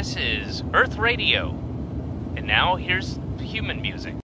[0.00, 1.50] This is Earth Radio.
[2.34, 4.14] And now here's human music.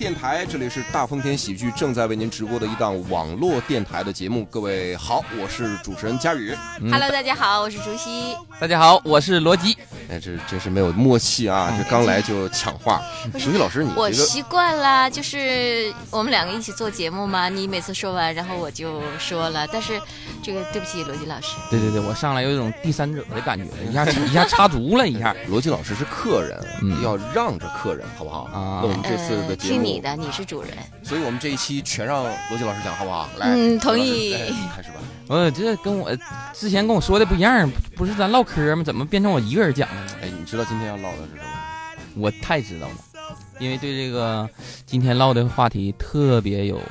[0.00, 4.46] 电台，这里是大风天喜剧正在为您直播的一档网络电台的节目。
[4.46, 6.56] 各位好，我是主持人佳宇。
[6.90, 8.34] Hello，大家好，我是竹溪。
[8.58, 9.76] 大家好，我是罗辑。
[10.10, 11.72] 哎，这真是没有默契啊！
[11.78, 13.00] 这刚来就抢话。
[13.34, 19.64] 熟悉老师，你这个我习惯了，就是我们两个一起做节目嘛，你每次说完，然后我就说了。
[19.72, 20.00] 但是
[20.42, 25.34] 这个对不起，罗辑老师，对对对，我上来有一种第三者的感觉，一下一下插足了一下。
[25.46, 28.42] 罗辑老师是客人，嗯要让着客人，好不好？
[28.52, 30.70] 啊那我们这次的呃，节目，听你的，你是主人。
[31.04, 33.28] 所以我们这一期全让罗辑老师讲，好不好？
[33.36, 34.96] 来，嗯同意哎开始吧。
[35.30, 36.10] 我这跟我
[36.52, 38.82] 之前跟我说的不一样，不是咱唠嗑吗？
[38.82, 40.12] 怎么变成我一个人讲了呢？
[40.22, 42.16] 哎，你知道今天要唠的是什么？
[42.16, 42.94] 我太知道了，
[43.60, 44.50] 因为对这个
[44.86, 46.82] 今天唠的话题特别有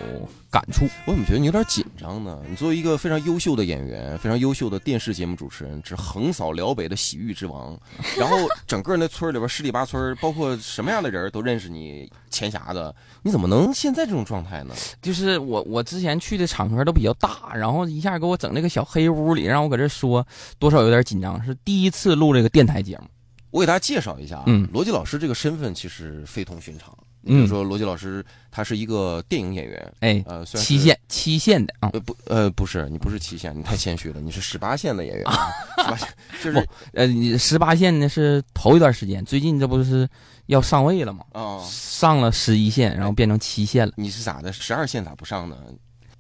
[0.52, 0.86] 感触。
[1.06, 2.42] 我怎么觉得你有点紧张呢？
[2.50, 7.80] 你作为一个非常优秀的演员，非常优秀的电视节目主持人，是横扫辽北的洗浴之王，
[8.18, 14.74] 然后整个那村里边十里八村，包括什么样的人都认识你钱匣子，你怎么能现在这种状态呢？
[15.02, 20.26] 就是我我之前去的场合都比较大，然后一下给我整那个小黑屋里，让我搁这说，
[20.58, 21.44] 多少有点紧张。
[21.44, 23.04] 是第一次录这个电台节目，
[23.52, 26.98] 我给大家介绍一下啊，嗯罗辑老师这个身份其实非同寻常。
[27.30, 35.38] 比嗯如说，罗辑老师他是一个电影演员，哎，呃，虽然是期限期限的啊，呃不呃不是，你不是七线，你太谦虚了，你是十八线的演员啊，
[35.78, 36.08] 十八线
[36.44, 40.10] 就是呃，你十八线呢是头一段时间，最近这不是
[40.48, 41.24] 要上位了吗？
[41.34, 41.62] 啊。
[41.70, 43.94] 上了十一线，然后变成七线了。
[43.96, 44.52] 你是咋的？
[44.52, 45.56] 十二线咋不上呢？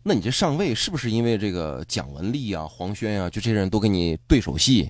[0.04, 4.90] 那你这上位是不是因为这个蒋雯丽啊、黄轩啊，就这些人都跟你对手戏？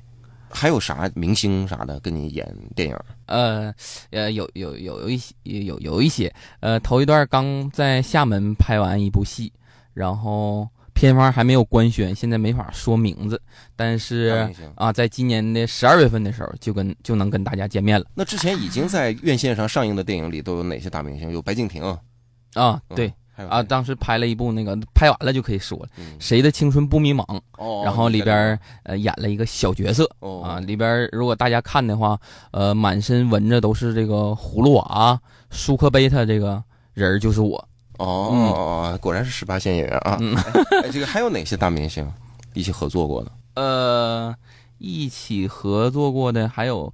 [0.50, 2.96] 还有啥明星啥的跟你演电影？
[3.28, 3.74] 呃
[4.12, 9.52] 呃，有有有有一些有有一些，呃，头一段刚在厦门拍完一部戏，
[9.94, 13.42] 然后片方还没有官宣，现在没法说名字，
[13.76, 21.32] 但是啊，在今年的十二月份的时候就跟就能跟大家见面了那之前已经在院线上上映的电影里都有哪些大明星？
[21.32, 21.84] 有白敬亭
[22.56, 23.14] 啊，嗯对。
[23.48, 27.24] 啊，当时拍了一部那个，拍完了就可以说了，嗯谁的青春不迷茫？
[27.58, 32.20] 哦，然后里边儿呃演了一个小角色，哦啊，里边如果大家看的话，
[32.52, 36.62] 呃，满身纹着都是这个葫芦娃、舒克贝塔这个
[36.94, 37.64] 人就是我。
[37.98, 40.18] 哦果然是十八线演员啊！
[40.22, 40.34] 嗯
[40.84, 42.10] 哎，这个还有哪些大明星
[42.54, 43.32] 一起合作过的？
[43.62, 44.34] 呃，
[44.78, 46.94] 一起合作过的还有，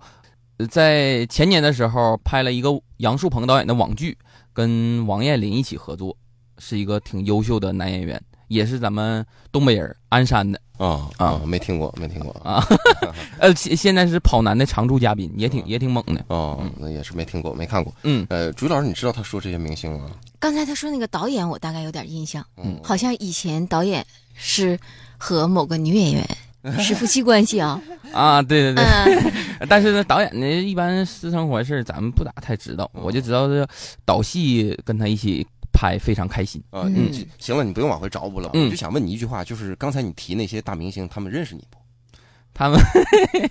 [0.57, 4.17] 呃在前年的时候拍了一个杨树鹏导演的网剧，
[4.51, 6.17] 跟王彦霖一起合作，
[6.57, 12.65] 是一个挺优秀的男演员，也是咱们东北人，鞍山的啊啊没听过，没听过啊。
[13.39, 16.23] 呃，现现在是跑男的常驻嘉宾，也挺啊也挺猛的。
[16.27, 17.93] 哦，那也是没听过，没看过。
[18.03, 20.09] 嗯，呃，朱老师，你知道他说这些明星吗？
[20.39, 24.77] 刚才他说那个导演，我大概有点印象，嗯，好像以前导演是
[25.17, 26.27] 和某个女演员
[26.79, 27.81] 是夫妻关系啊。
[28.11, 28.83] 啊，对对对。
[28.83, 29.33] 嗯，
[29.69, 33.67] 但是呢，导演呢，一般私生活事儿咱们不咋太知道，我就知道这
[34.05, 36.63] 导戏跟他一起拍非常开心。
[36.69, 38.49] 啊，嗯你行了，你不用往回找补了。
[38.53, 41.77] 嗯我就想问你一句话，就是刚才你提那些大明星，他们认识你不？
[42.57, 42.79] 他们，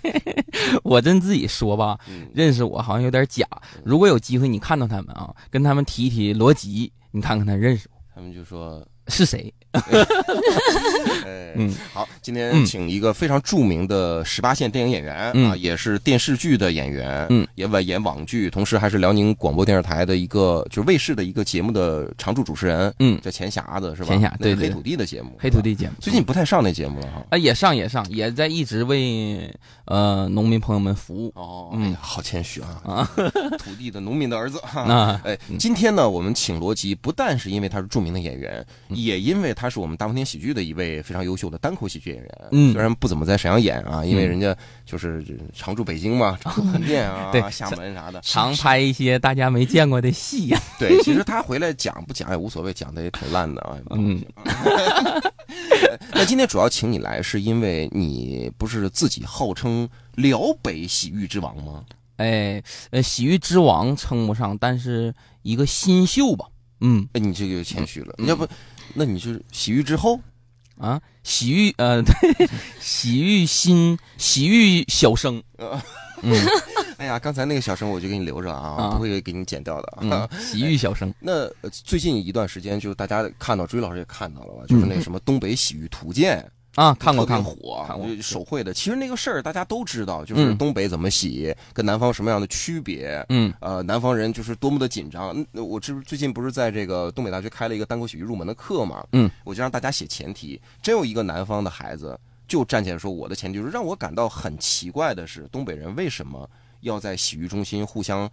[0.83, 3.47] 我真自己说吧，嗯，认识我好像有点假。
[3.85, 9.53] 如果有机会你看到他们啊，跟他们提一提罗辑，你看看他认识我他们就说，是谁？
[11.25, 24.09] 哎，嗯好，今天嗯请一个非常著名的十八线电影演员嗯啊，也是电视剧的演员，嗯，也演演网剧，同时还是辽宁广播电视台的一个就是卫视的一个节目的常驻主持人，嗯，叫钱匣子是吧？
[24.09, 25.93] 钱匣对对黑土地的节目，黑土地节目。
[26.01, 27.25] 最近不太上那节目了哈。
[27.31, 29.53] 啊，也上也上，也在一直为
[29.87, 32.81] 呃农民朋友们服务哦，嗯好谦虚啊！
[32.85, 33.11] 啊。
[33.59, 34.85] 土地的农民的儿子哈。
[34.87, 42.49] 那哎，今天呢，我们请罗辑，不但是因为他是著名的演员，嗯也因为他是我们大风天喜剧的一位非常优秀的单口喜剧演员。
[42.53, 45.25] 嗯虽然不怎么在沈阳演啊，因为嗯人家就是
[45.55, 48.21] 常驻北京嘛， 常驻横店啊、对厦门啥的。
[48.25, 53.79] 常拍一些大家没见过的戏呀、 对，其实他回来讲不讲也无所谓，讲的也挺烂的啊。
[53.91, 54.23] 嗯，
[56.13, 61.85] 那今天主要请你来，是因为你不是自己号称辽北洗浴之王吗？
[62.17, 65.13] 哎，呃，洗浴之王称不上，但是
[65.43, 66.47] 一个新秀吧。
[66.81, 68.47] 嗯哎，你这个就谦虚了，要不，
[68.95, 70.19] 那你就是洗浴之后。
[70.77, 72.49] 啊，洗浴呃， 对，
[72.81, 76.35] 洗浴新洗浴小生，嗯
[76.99, 79.99] 哎呀，刚才那个小生我就给你留着啊，啊不会给你剪掉的。
[80.01, 84.65] 嗯， 洗浴小生，那呃最近一段时间，就大家看到，朱宇老师也看到了吧？
[84.67, 86.45] 就是那什么东北洗浴图鉴。
[86.75, 88.75] 啊，看过看过，火，看过手绘的。
[88.75, 93.25] 其实那个事儿大家都知道，就是嗯东北怎么洗，跟南方什么样的区别。
[93.29, 95.35] 嗯呃，南方人就是多么的紧张。
[95.53, 99.07] 嗯我这最近不是在这个东北大学开了一个单口喜剧入门的课嘛？
[99.13, 100.61] 嗯，我就让大家写前提。
[100.83, 106.49] 真有一个南方的孩子就站起来说，我的前提就是让我感到很奇怪的是，东北人为什么
[106.81, 108.29] 要在洗浴中心互相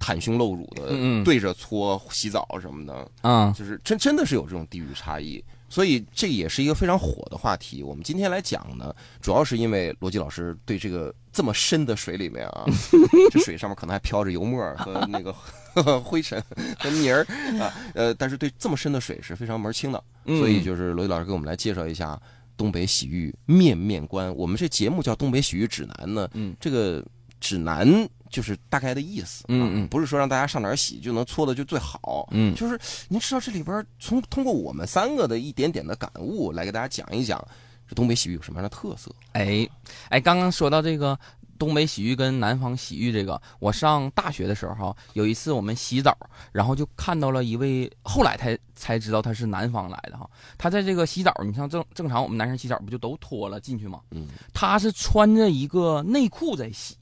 [0.00, 3.10] 袒胸露乳的嗯嗯对着搓洗澡什么的？
[3.22, 7.82] 啊，就是真真的是有这种地域差异，所以这也是一个非常火的话题。
[7.82, 12.64] 我们今天来讲呢，主要是因为罗辑老师对这个这么深的水里面啊，
[13.30, 15.32] 这水上面可能还飘着油沫儿和那个
[16.00, 16.42] 灰尘
[16.78, 17.24] 和泥儿
[17.60, 22.20] 啊，呃，但是对这么深的水是非常门清的，嗯所以就是罗辑老师给我们来介绍一下。
[22.56, 26.28] 东北洗浴面面观，我们这节目叫《东北洗浴指南》呢。
[26.32, 27.00] 嗯，这个
[27.38, 27.88] 指南
[28.30, 29.44] 就是大概的意思。
[29.48, 32.28] 嗯啊嗯不是说让大家上哪儿洗就能搓的就最好。
[32.32, 32.78] 嗯就是
[33.08, 37.42] 您知道这里边从通过我们三个的一点点的感悟来给大家讲一讲，
[37.88, 39.10] 这东北洗浴有什么样的特色？
[39.32, 39.68] 哎
[40.08, 41.18] 哎，刚刚说到这个
[41.58, 46.16] 东北洗浴跟南方洗浴这个，我上大学的时候有一次我们洗澡，
[46.52, 50.28] 然后就看到了一位，后来才才知道他是南方来的哈。
[50.56, 54.00] 他在这个洗澡，你像正正常我们男生洗澡不就都脱了进去吗？
[54.12, 56.96] 嗯，他是穿着一个内裤在洗。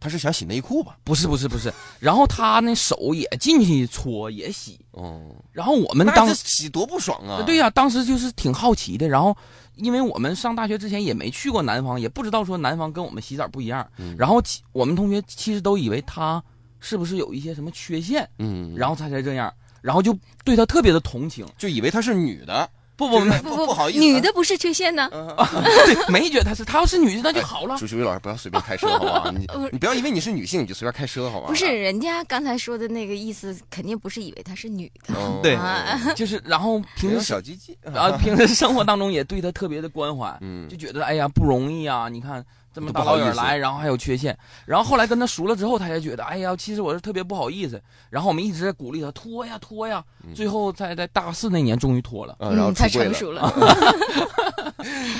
[0.00, 0.96] 他是想洗内裤吧？
[1.04, 5.20] 不是不是不是，然后他那手也进去搓也洗，哦，
[5.52, 7.42] 然后我们当时洗多不爽啊！
[7.44, 9.06] 对呀、当时就是挺好奇的。
[9.06, 9.36] 然后，
[9.76, 13.86] 因为我们上大学之前也没去过南方，也不知道说南方跟我们洗澡不一样。
[13.98, 16.42] 嗯然后其我们同学其实都以为他
[16.80, 21.46] 是不是有一些什么缺陷，嗯，然后他才这样，然后就对他特别的同情。
[21.58, 22.68] 就以为他是女的，
[23.08, 25.08] 不不不不不好意思啊，女的不是缺陷呢？
[25.86, 27.76] 对，没觉得她是，她要是女的那就好了。
[27.78, 29.30] 朱朱宇老师不要随便开车好不好？
[29.32, 31.46] 你你不要因为你是女性你就随便开车好吧？
[31.48, 35.14] 不是，人家刚才说的那个意思，肯定不是以为她是女的。
[35.14, 42.08] 哦，对啊就是，然后平时小鸡鸡 啊，平时生活当中也对她特别的关怀，嗯就觉得哎呀不容易啊！
[42.08, 47.82] 你看这么大老远来，然后还有缺陷，然后后来跟他熟了之后，他才觉得哎呀，其实我是特别不好意思。
[48.10, 52.36] 然后我们一直在鼓励他脱呀脱呀，最后在在大四那年终于脱了。
[52.40, 53.52] 嗯，然后嗯，太出柜了，成熟了。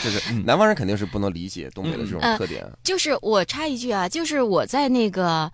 [0.03, 2.67] 就是南方人肯定是不能理解东北的这种嗯特点。
[2.83, 5.51] 就是我插一句啊，就是我在那个，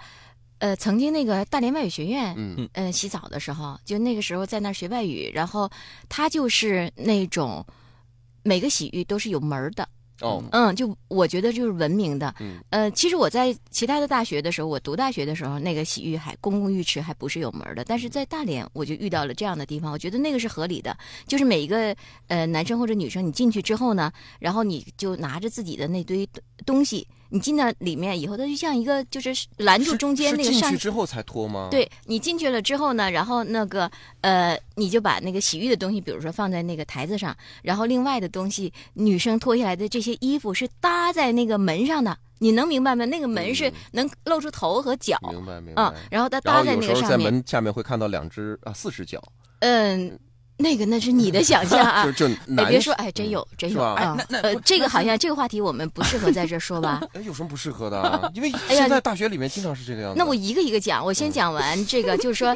[0.59, 5.69] 呃，曾经那个大连外语学院，嗯呃，洗澡的时候，就那个时候在那儿学外语，然后
[6.09, 7.65] 他就是那种
[8.43, 9.89] 每个洗浴都是有门儿的，
[10.21, 12.35] 哦，嗯，就我觉得就是文明的。
[12.41, 12.59] 嗯。
[12.71, 20.97] 呃，其实我在其他的大学的时候，我读大学的时候，那个洗浴还公共浴池还不是有门儿的，但是在大连我就遇到了这样的地方，我觉得那个是合理的，
[21.27, 21.95] 就是每一个
[22.29, 26.27] 呃男生或者女生，你进去之后呢，然后你就拿着自己的那堆
[26.65, 33.91] 东西，你进到里面以后，它就像一个就是拦住中间那个上去之后才脱吗？，对你进去了之后呢，然后那个
[34.21, 43.05] 呃，你就把那个洗浴的东西，比如说放在那个台子上，然后另外的东西，女生脱下来的这些衣服是搭在那个门上的，你能明白吗？
[43.05, 45.83] 那个门是嗯能露出头和脚，明白明白。
[45.83, 49.23] 嗯，然后它搭在那个上面，在门下面会看到两只啊四只脚，
[49.61, 50.19] 嗯，
[50.59, 52.13] 那个那是你的想象啊 就。
[52.13, 54.17] 就哎，男别说，哎，真有，真有啊！
[54.43, 57.03] 呃，这个好像这个话题我们不适合在这说吧？
[57.13, 58.31] 哎，有什么不适合的啊？
[58.35, 60.19] 因为现在大学里面经常是这个样子。
[60.19, 62.55] 那我一个一个讲，我先讲完这个，就是说。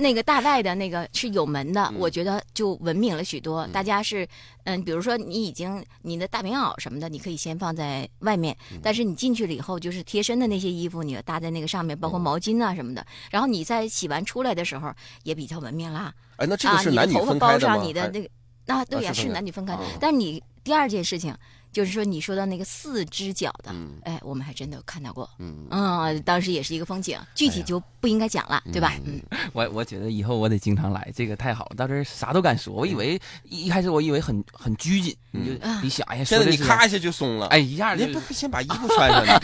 [0.00, 3.60] 那个大外的那个是有门的，嗯我觉得就文明了许多。
[3.60, 4.26] 嗯大家是，
[4.64, 13.06] 嗯，比如说你已经你的大棉袄什么的，你可以先放在外面，嗯但是你进去了以后，就是贴身的那些衣服，你要搭在那个上面，包括哦毛巾啊什么的。
[13.30, 14.92] 然后你在洗完出来的时候
[15.22, 17.74] 也比较文明啦，哎，那这个啊，是男女头发包分开的吗？
[17.74, 18.28] 还上你的那个，
[18.66, 19.80] 啊，对呀、是是男女分开哦。
[20.00, 21.34] 但是你第二件事情
[21.72, 25.28] 就是说，你说到那个四只脚的，嗯哎，我们还真的有看到过。
[25.38, 28.94] 嗯嗯，当时也是一个风景，具体就不应该讲了，对吧？
[29.04, 29.20] 嗯，
[29.52, 32.72] 我我觉得以后我得经常来，这个太好了，到这儿啥都敢说。
[32.74, 37.46] 我以为一一开始我以为很很拘谨，你就嗯你想，哎呀，现在你咔一下就松了。
[37.48, 39.40] 哎，一下就你不先把衣服穿上，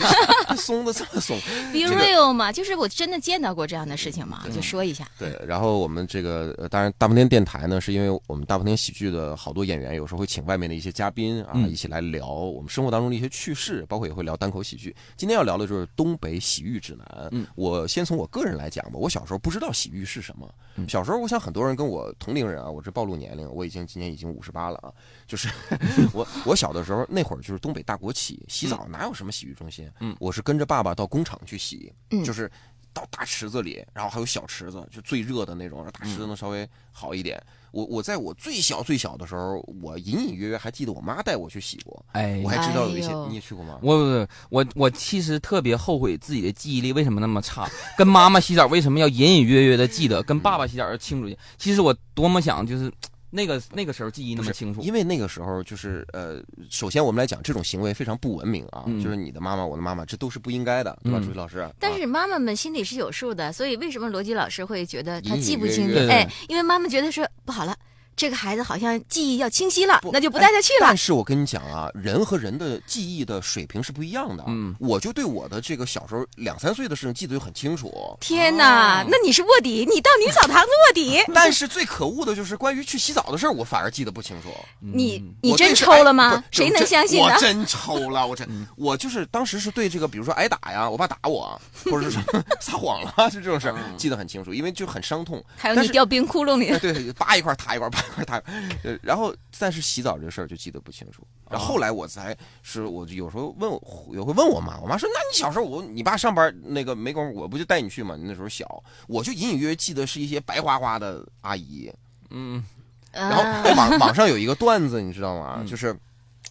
[0.51, 1.39] 你 松的这么松。
[1.71, 5.07] be real 嘛，就是我真的见到过这样的事情嘛，就说一下。
[5.19, 14.95] 对，然后我们这个呃当然大风天电台呢，是因为我们大风天喜剧的好多演员有时候会请外面的一些嘉宾啊，嗯一起来聊我们生活当中的一些趣事，包括也会聊单口喜剧。
[15.15, 17.29] 今天要聊的就是东北洗浴指南。
[17.31, 20.49] 嗯我先从我个人来讲吧，我小时候不知道洗浴是什么。
[20.75, 24.91] 嗯小时候，我想很多人跟我同龄人啊，我这暴露年龄，我已经今年已经五十八了啊。
[25.25, 25.49] 就是
[26.13, 29.89] 我我小的时候那会儿就是东北大国企洗澡哪有什么洗浴中心？
[29.99, 32.49] 嗯我是跟着爸爸到工厂去洗，嗯就是。
[32.97, 37.39] 到大池子里，然后还有小池子，就最热的那种，大池子能稍微好一点。
[37.71, 43.77] 我我在我最小最小的时候，我隐隐约约还记得我妈带我去洗过，哎我还知道有一些哎，你也去过吗？
[43.83, 51.37] 我我我我其实特别后悔自己的记忆力为什么那么差，跟妈妈洗澡为什么要隐隐约约的记得，跟爸爸洗澡要清楚些。
[51.57, 52.91] 其实我多么想就是
[53.37, 56.41] 那个那个时候记忆那么清楚，因为那个时候就是呃，
[56.71, 61.19] 首先我们来讲这种行为非常不文明啊，嗯就是你的妈妈，我的妈妈，这都是不应该的，对吧？
[61.21, 65.99] 嗯朱毅老师，但啊是妈妈们心里是有数的，所以为什么罗辑老师会觉得他记不清楚？
[66.09, 67.77] 哎，因为妈妈觉得说不好了，
[68.17, 70.97] 这个孩子好像记忆要清晰了，那就不带他去了但。
[70.97, 74.43] 是我跟你讲啊，人和人的记忆的水平是不一样的。
[74.47, 77.93] 嗯我就对我的这个小时候两三岁的事情记得就很清楚。
[78.19, 84.49] 天哪，哦那你是卧底，你到女澡堂子卧底， 但是最可恶的就是关于去洗澡的事儿，我反而记得不清楚。
[84.79, 86.43] 你嗯你真抽了吗？
[86.49, 87.39] 谁能相信呢我？
[87.39, 92.17] 真抽了，我真，嗯我就是当时是对这个，比如说挨打呀，我爸打我，或者是
[92.59, 95.43] 撒谎了，就这种事儿记得很清楚，因为就很伤痛。
[95.55, 98.79] 还有你掉冰窟窿里哎，，对，扒一块儿塌一块儿，扒一块儿塌一块儿。
[98.83, 101.25] 呃，然后但是洗澡这事儿就记得不清楚。
[101.49, 108.15] 然后后来我才是，我就有时候问我，有会问我妈，我妈说：“那你小时候我你爸上班那个没工夫，我不就带你去吗？
[108.17, 111.91] 你那时候小，我就隐隐约约记得是一些白花花的阿姨。
[112.29, 112.63] 嗯
[113.11, 113.43] 然后
[113.75, 115.57] 网网上有一个段子，你知道吗？
[115.59, 115.95] 嗯就是。”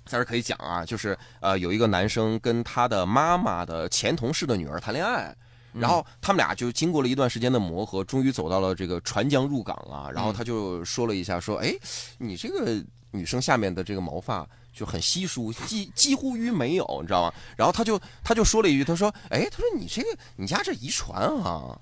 [0.05, 5.35] 在这可以讲啊，就是呃，有一个男生跟他的妈妈的前同事的女儿谈恋爱，
[5.79, 10.11] 然后他们俩就经过了一段时间的磨合，终于走到了这个船江入港啊。
[10.13, 11.75] 然后他就说了一下，说：“哎，
[12.19, 21.79] 你这个女生下面的这个毛发就很稀疏，几几乎于没有，你知道吗？”然后他就他就说了一句，他说：“哎，他说你这个你家这遗传啊。”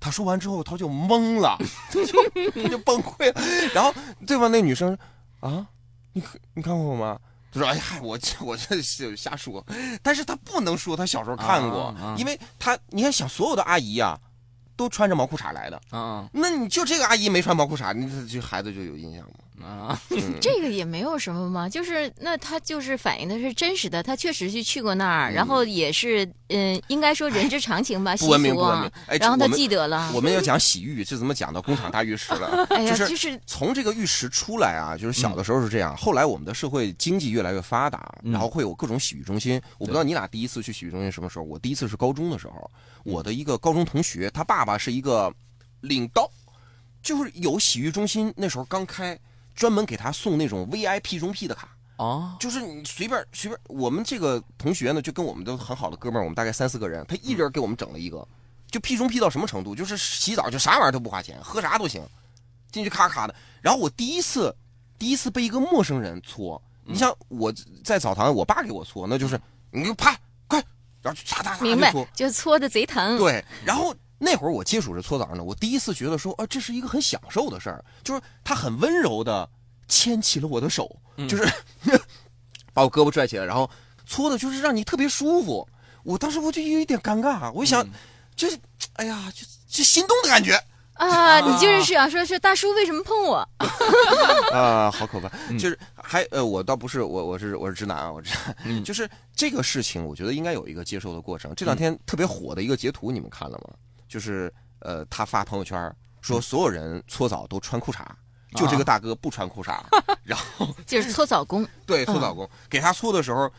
[0.00, 1.56] 他说完之后，他就懵了，
[1.90, 3.40] 他 就他就崩溃了。
[3.72, 3.94] 然后
[4.26, 4.50] 对方？
[4.50, 4.98] 那女生
[5.38, 5.64] 啊，
[6.12, 6.20] 你
[6.54, 7.20] 你看过我吗？
[7.52, 9.64] 他说：“哎呀，我这我这是瞎说，
[10.02, 12.16] 但是他不能说他小时候看过，啊啊。
[12.18, 14.18] 因为他你看想所有的阿姨呀、
[14.74, 16.26] 都穿着毛裤衩来的，啊。
[16.32, 19.34] 那你就这个阿姨没穿毛裤衩，你这这孩子就有印象吗？
[19.62, 28.92] 啊，嗯这个也没有什么嘛，就是那他就是反映的是真实的，他确实是去过那儿，然后也是嗯、应该说人之常情吧，习不文明，俗啊不文明。。
[29.06, 32.66] 哎，然后他记得了，我们要讲洗浴，这怎么讲到工厂大浴池了？
[32.70, 39.60] 哎呀，就是就是从这个浴池出来啊，就是小的时候是这样，后来我们的社会经济越来越发达，嗯然后会有各种洗浴中心。
[39.78, 41.44] 我不知道你俩第一次去洗浴中心什么时候？
[41.44, 42.70] 我第一次是高中的时候，
[43.04, 45.32] 我的一个高中同学，他爸爸是一个
[45.80, 46.30] 领导，
[47.02, 49.18] 就是有洗浴中心，那时候刚开，
[49.54, 51.68] 专门给他送那种 VIP 中 P 的卡。
[51.96, 58.26] 哦，就是你随便随便，我们这个同学呢，就跟我们都很好的哥们儿，我们大概三四个人，他一人给我们整了一个，
[58.68, 59.72] 就 P 中 P 到什么程度？
[59.74, 62.02] 就是洗澡就啥玩意儿都不花钱，喝啥都行，
[62.72, 63.34] 进去咔咔的。
[63.60, 64.52] 然后我第一次，
[64.98, 67.52] 第一次被一个陌生人搓，你像我
[67.84, 69.40] 在澡堂，我爸给我搓，那就是
[69.70, 70.18] 你就啪
[70.48, 70.58] 快，
[71.02, 73.16] 然后就嚓嚓嚓明白就搓，，就搓的贼疼。
[73.18, 79.48] 对，然后那会儿我接触这搓澡呢，我第一次觉得说，啊，这是一个很享受的事儿，就是他很温柔的
[79.88, 80.94] 牵起了我的手，
[81.28, 81.44] 就是
[82.72, 83.68] 把我胳膊拽起来，然后
[84.06, 85.68] 搓的就是让你特别舒服。
[86.04, 87.84] 我当时我就有一点尴尬，我一想，
[88.36, 88.56] 就是，
[88.92, 90.54] 哎呀，就就心动的感觉
[90.94, 93.48] 啊，你就是想说是大叔为什么碰我？
[94.54, 95.28] 啊、好可怕。
[95.48, 101.52] 嗯就是还呃，我倒不是我我是我是直男啊，我直男，嗯就是这个事情，我觉得应该有一个接受的过程。
[101.56, 103.74] 这两天特别火的一个截图，你们看了吗？
[104.12, 105.90] 就是呃，他发朋友圈
[106.20, 108.04] 说所有人搓澡都穿裤衩，
[108.54, 109.80] 就这个大哥不穿裤衩，
[110.22, 112.46] 然后 就是搓澡工，对搓澡工。
[112.68, 113.50] 给他搓的时候，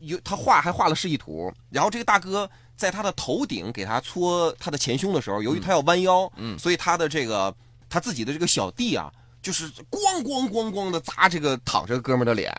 [0.00, 6.58] 有他画还画了示意图，然后这个大哥在他的头顶给他搓他的前胸的时候，由于他要弯腰，嗯。
[6.58, 7.54] 所以他的这个
[7.88, 9.10] 他自己的这个小弟啊，
[9.40, 12.52] 就是咣咣咣咣的砸这个躺着哥们儿的脸，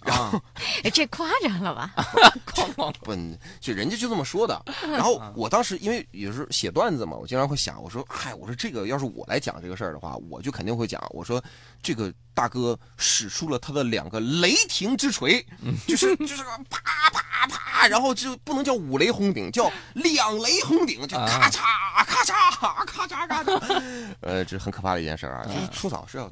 [0.00, 0.32] 啊，
[0.82, 1.92] 哎，这夸张了吧？
[2.54, 3.14] 哐哐，不，
[3.60, 4.62] 就人家就这么说的。
[4.82, 11.42] 然后我当时因为有时候写段子嘛，我经常会想，我说，嗨，我说这个要是我来讲这个事儿的话，我就肯定会讲，我说
[11.82, 15.44] 这个大哥使出了他的两个雷霆之锤，
[15.86, 21.60] 就是就是啪啪啪，然后就不能叫五雷轰顶，叫两雷轰顶，就咔嚓
[22.04, 26.30] 咔嚓咔嚓咔嚓，呃，这是很可怕的一件事啊，就是搓澡是要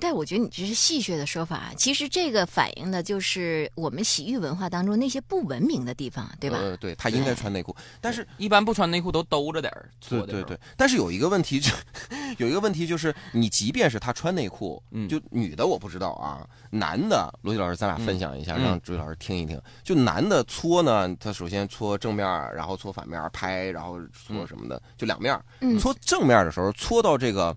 [0.00, 6.58] 但我觉得你这是戏谑的说法，其实这个反映的就是我们洗浴文化当中那些不文明的地方，对吧？
[6.58, 11.72] 呃，对他应该穿内裤，但是一般不穿内裤都兜着点儿搓的对对对，但是有一个问题就
[12.38, 19.60] 有一个问题就是，你即便是他穿内裤，嗯就女的我不知道啊，男的罗辑老师咱俩分享一下，嗯让朱毅老师听一听。
[19.82, 25.38] 就男的搓呢，他首先搓正面，然后搓反面拍，然后搓什么的，就两面。
[25.60, 27.56] 嗯搓正面的时候，搓到这个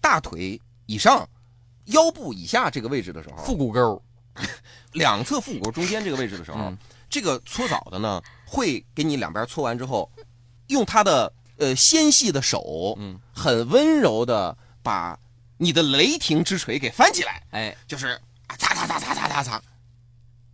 [0.00, 1.28] 大腿以上。
[1.88, 4.02] 腰部以下这个位置的时候，腹股沟，
[4.92, 6.78] 两侧腹股沟中间这个位置的时候，嗯。
[7.10, 10.10] 这个搓澡的呢，会给你两边搓完之后，
[10.66, 15.18] 用他的呃纤细的手，嗯，很温柔的把
[15.56, 18.08] 你的雷霆之锤给翻起来，哎，就是
[18.46, 19.62] 啊擦擦擦擦擦擦擦。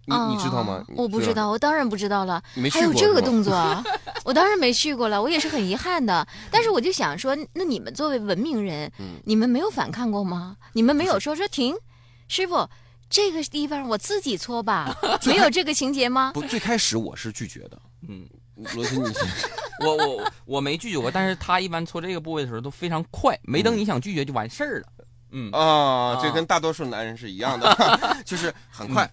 [0.06, 0.94] 你你知道吗哦？
[0.96, 2.42] 我不知道，我当然不知道了。
[2.54, 3.82] 没去还有这个动作啊，
[4.24, 6.26] 我当然没去过了，我也是很遗憾的。
[6.50, 10.56] 但是我就想说，那你们作为文明人，嗯你们没有反抗过吗？
[10.72, 11.74] 你们没有说说停，
[12.28, 12.68] 师傅，
[13.08, 14.94] 这个地方我自己搓吧，
[15.24, 16.32] 没有这个情节吗？
[16.34, 17.78] 不，最开始我是拒绝的。
[18.08, 18.26] 嗯，
[18.74, 19.22] 罗森，你先
[19.80, 24.86] 我我我没拒绝过，但是他一般搓这个部位的时候都非常快，没等你想拒绝就完事儿了。
[25.36, 29.10] 嗯啊，这啊跟大多数男人是一样的，就是很快，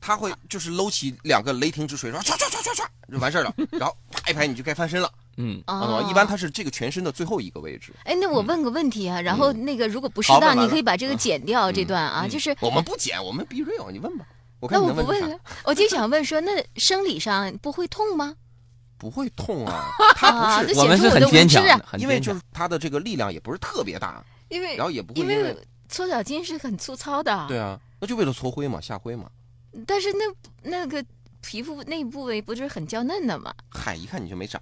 [0.00, 7.92] 他会就是搂起两个雷霆之锤，说唰唰唰唰唰就完事儿了， 然后啪一拍你就该翻身了，嗯，啊，哦一般他是这个全身的最后一个位置。
[8.04, 14.26] 哎，那我问个问题啊，然后那个如果不适当，你可以把这个剪掉这段啊，嗯就是我们不剪，我们 be real，你问吧，
[14.60, 18.34] 我看那我不问了，我就想问说，那生理上不会痛吗？
[18.98, 25.56] 不会痛啊， 他啊，不是这我们是显出我的无很坚强因为就是他的这个力量也不是特别大，因为然后也不会因因为为
[25.88, 29.30] 搓脚筋是很粗糙的，对啊，那就为了搓灰嘛，下灰嘛。
[29.86, 31.04] 但是那那个
[31.40, 33.54] 皮肤那部位不是很娇嫩的吗？
[33.70, 34.60] 嗨，一看你就没长，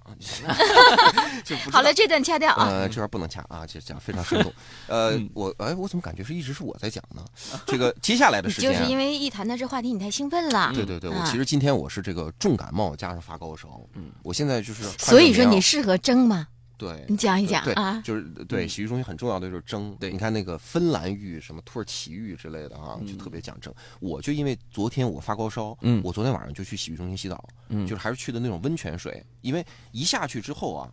[1.43, 2.67] 就 不好了，这段掐掉啊。
[2.69, 4.53] 呃，这段不能掐啊，这讲非常生动。
[4.87, 7.25] 呃，嗯我哎，我怎么感觉是一直是我在讲呢？
[7.65, 10.71] 这个接下来的时间啊，就是因为一谈到这话题，你太兴奋了。
[10.73, 16.47] 对对对，我啊其实今天我是这个重感冒加上发高烧，嗯，我现在就是所以说你适合蒸吗？
[16.77, 17.99] 对你讲一讲对，啊。
[18.05, 19.95] 就是对洗浴中心很重要的就是蒸。
[19.99, 23.73] 对你看那个芬兰浴、什么土耳其浴之类的啊，就特别讲蒸。
[23.99, 30.91] 我就因为昨天我发高烧，嗯我昨天晚上就去洗浴中心洗澡，嗯就是还是去的那种温泉水，因为一下去之后啊，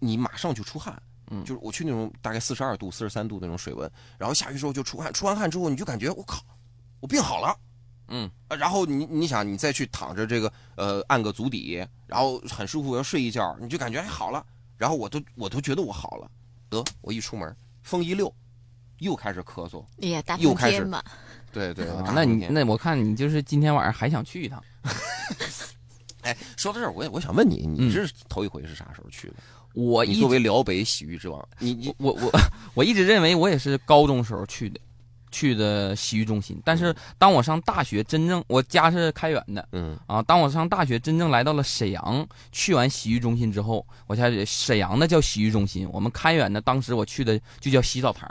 [0.00, 1.00] 你马上就出汗。
[1.30, 6.42] 嗯就是我去那种大概四十二度、四十三度那种水温，然后下去之后就出汗，出完汗之后你就感觉我靠，
[7.00, 7.56] 我病好了。
[8.08, 14.44] 嗯啊，然后你你想你再去躺着这个呃按个足底，然后很舒服要睡一觉，你就感觉哎好了，
[14.76, 16.30] 然后我都我都觉得我好了，
[16.68, 18.32] 得我一出门风一溜，
[18.98, 21.02] 又开始咳嗽，哎呀，大又开始嘛，
[21.52, 24.62] 对对，啊那你那我看你就是今天晚上还想去一趟，
[26.22, 29.34] 哎说到这儿，我也我想问你，你这是头一回是啥时候去的？
[29.74, 32.30] 我作为辽北洗浴之王，你你我我
[32.74, 34.80] 我一直认为我也是高中时候去的，
[35.34, 36.56] 去的洗浴中心。
[36.64, 39.68] 但是当我上大学，真正我家是开远的。
[39.72, 39.98] 嗯。
[40.06, 48.28] 啊，当我上大学真正来到了沈阳，去完洗浴中心之后，我才沈阳的叫洗浴中心，我们开远的当时我去的就叫洗澡堂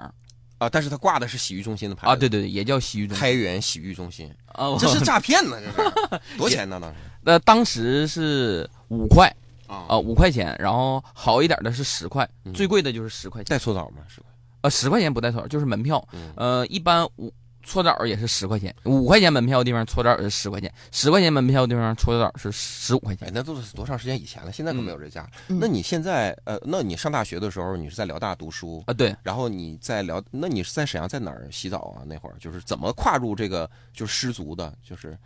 [0.60, 3.22] 啊，但是他挂的是洗浴中心的牌啊，子对对对，也叫洗浴中心。
[3.22, 5.92] 开元洗浴中心，啊，我这是诈骗呢，这是。
[6.40, 6.80] 多少钱呢？
[6.80, 6.96] 当时？
[7.22, 9.28] 那当时是五块。
[9.68, 9.86] 啊。
[9.90, 12.54] 啊，五块钱，然后好一点的是十块，嗯。
[12.54, 14.04] 最贵的就是十块钱，带搓澡吗？
[14.08, 14.28] 是吧？
[14.64, 16.06] 呃，十块钱不带搓澡，就是门票。
[16.14, 17.32] 嗯呃，一般五
[17.66, 24.52] 搓澡也是十块钱，五块钱门票的地方搓澡是十块钱，十块钱门票的地方搓澡是十五块钱。，哎那都是多长时间以前了？
[24.52, 25.30] 现在可没有这价。
[25.48, 32.04] 嗯那你现在呃，那你上大学的时候，你是在辽大读书，啊，对，然后你在辽，那你是在沈阳在哪儿洗澡啊？
[32.06, 35.18] 那会儿就是怎么跨入这个就是失足的，就是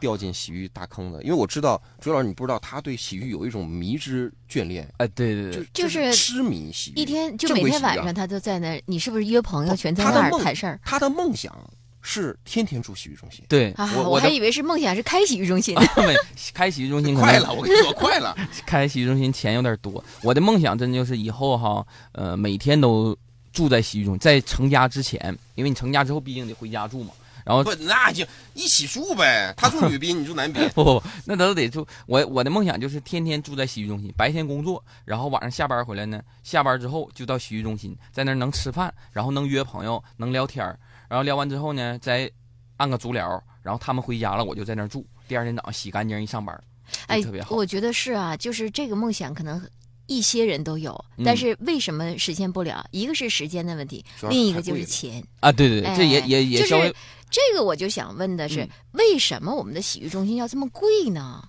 [0.00, 1.22] 掉进洗浴大坑的？
[1.22, 6.94] 因为我知道朱老师，你不知道他对洗浴有一种迷之眷恋，哎，对对对，就是痴迷洗浴。
[6.94, 11.52] 一天就每天晚上他都在那儿，你是不是约朋友全在那他的梦儿谈事儿他的梦想
[12.00, 13.44] 是天天住洗浴中心。
[13.48, 13.92] 对，啊？
[13.96, 15.74] 我我我还以为是梦想是开洗浴中心。
[15.96, 16.14] 没
[16.54, 18.34] 开洗浴中心快了，我跟你说快了。
[18.64, 20.02] 开洗浴中心钱有点多。
[20.22, 23.16] 我的梦想真就是以后哈，呃，每天都
[23.52, 27.10] 住在洗浴中心，在成家之前，因为你成家之后毕竟得回家住嘛。
[27.48, 29.54] 然后不，那就一起住呗。
[29.56, 30.62] 他住 女宾，你住男宾。
[30.74, 31.86] 不不不，那都得住。
[32.06, 42.30] 我我的梦想就是天天住在洗浴中心，白天工作，然后晚上下班回来呢，下班之后就到洗浴中心，在那儿能吃饭，然后能约朋友，能聊天儿然后聊完之后呢，再
[42.76, 45.06] 按个足疗，然后他们回家了，我就在那儿住。
[45.26, 46.62] 第二天早上洗干净一上班，
[47.06, 47.56] 哎特别，好。
[47.56, 49.60] 我觉得是啊，就是这个梦想可能
[50.06, 52.86] 一些人都有，但嗯是为什么实现不了？
[52.92, 55.22] 一个是时间的问题，另一个就是钱。
[55.40, 56.94] 啊，对对对，这也哎也也就是稍微
[57.30, 58.68] 这个我就想问的是，嗯。
[58.92, 61.42] 为什么我们的洗浴中心要这么贵呢？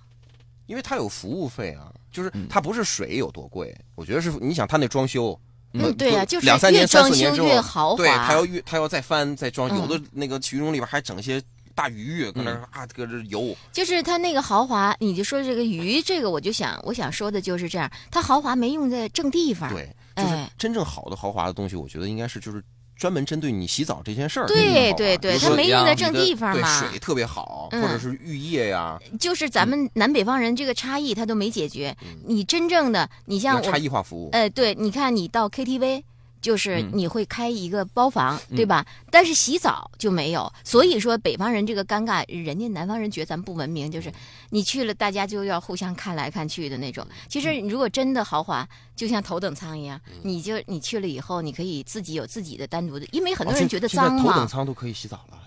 [0.66, 2.46] 因为它有服务费啊，就是嗯。
[2.48, 5.38] 它不是水有多贵，我觉得是你想它那装修，
[5.72, 7.96] 嗯呃对呀就是两三年、越装三四年之后，修越豪华。
[7.96, 11.42] 对，它要越它要再翻再装，嗯有的那个洗浴中里边还整一些
[11.74, 12.62] 大鱼搁那嗯。
[12.70, 19.72] 啊，搁这游，就是它那个豪华，你就说这个鱼，这个我就想，我想说的就是这样，它豪华没用在正地方。
[19.72, 20.50] 对，就是哎。
[20.58, 22.62] 真正好的豪华的东西，我觉得应该是就是
[23.00, 24.46] 专门针对你洗澡这件事儿。
[24.46, 26.78] 对对对，它没用在正地方嘛。
[26.78, 31.96] 水特别好，嗯或者是浴液呀，就是咱们南北方人这个差异，它都没解决。
[32.26, 34.28] 你真正的，你像我差异化服务。
[34.32, 36.02] 呃，对，你看你到 KTV，
[36.42, 38.84] 就是嗯你会开一个包房，嗯对吧？
[39.10, 44.12] 但是洗澡就没有，所以说北方人这个尴尬，人家南方人觉得咱不文明，就是
[44.50, 47.06] 你去了，大家就要互相看来看去的那种。
[47.28, 48.68] 其实如果真的豪华，
[49.00, 55.38] 就像头等舱一样，你就你去了以后，你可以自己有自己的单独的，因为很多人觉得脏哦现在头等，舱都可以洗澡了。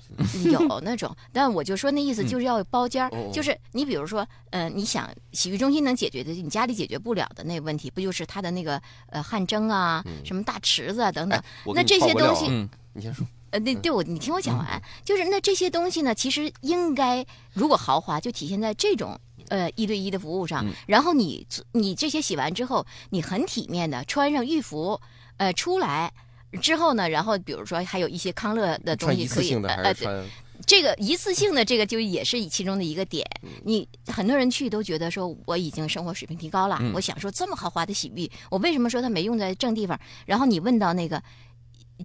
[0.46, 1.16] 有那种。
[1.32, 11.40] 但我就说那意思就是要包间儿，就是你比如说，呃，你想洗浴中心能解决的，你家里解决不了的那个问题，不就是它的那个呃汗蒸啊，什么大池子啊等等。
[11.40, 12.48] 哎，那这些东西
[12.94, 13.24] 你先说。
[13.52, 19.16] 呃，那对我，你听我讲完，就是那这些东西呢，其实应该如果豪华，就体现在这种
[19.54, 20.66] 呃一对一的服务上。
[20.66, 25.00] 嗯然后你你这些洗完之后，你很体面的穿上浴服，
[25.38, 26.12] 呃，出来
[26.60, 30.28] 之后呢，然后比如说还有一些康乐的东西可以，呃呃，对？
[30.66, 33.26] 这个一次性的这个就也是其中的一个点。
[33.44, 40.00] 嗯你很多人去都觉得说我已经生活水平提高了，嗯我享受这么豪华的洗浴，我为什么说它没用在正地方？
[40.26, 41.22] 然后你问到那个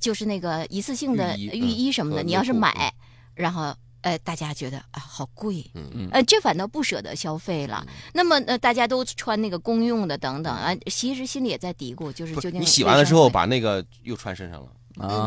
[0.00, 2.92] 就是那个一次性的浴衣什么的，嗯你要是买，
[3.34, 3.74] 然后。
[4.02, 7.86] 呃，大家觉得啊，好贵，嗯嗯呃，这反倒不舍得消费了。
[8.12, 14.68] 那么，呃，大家都穿那个公用的等等啊，其实心里也在嘀咕，就是不究竟你洗完了之后，把那个又穿身上了。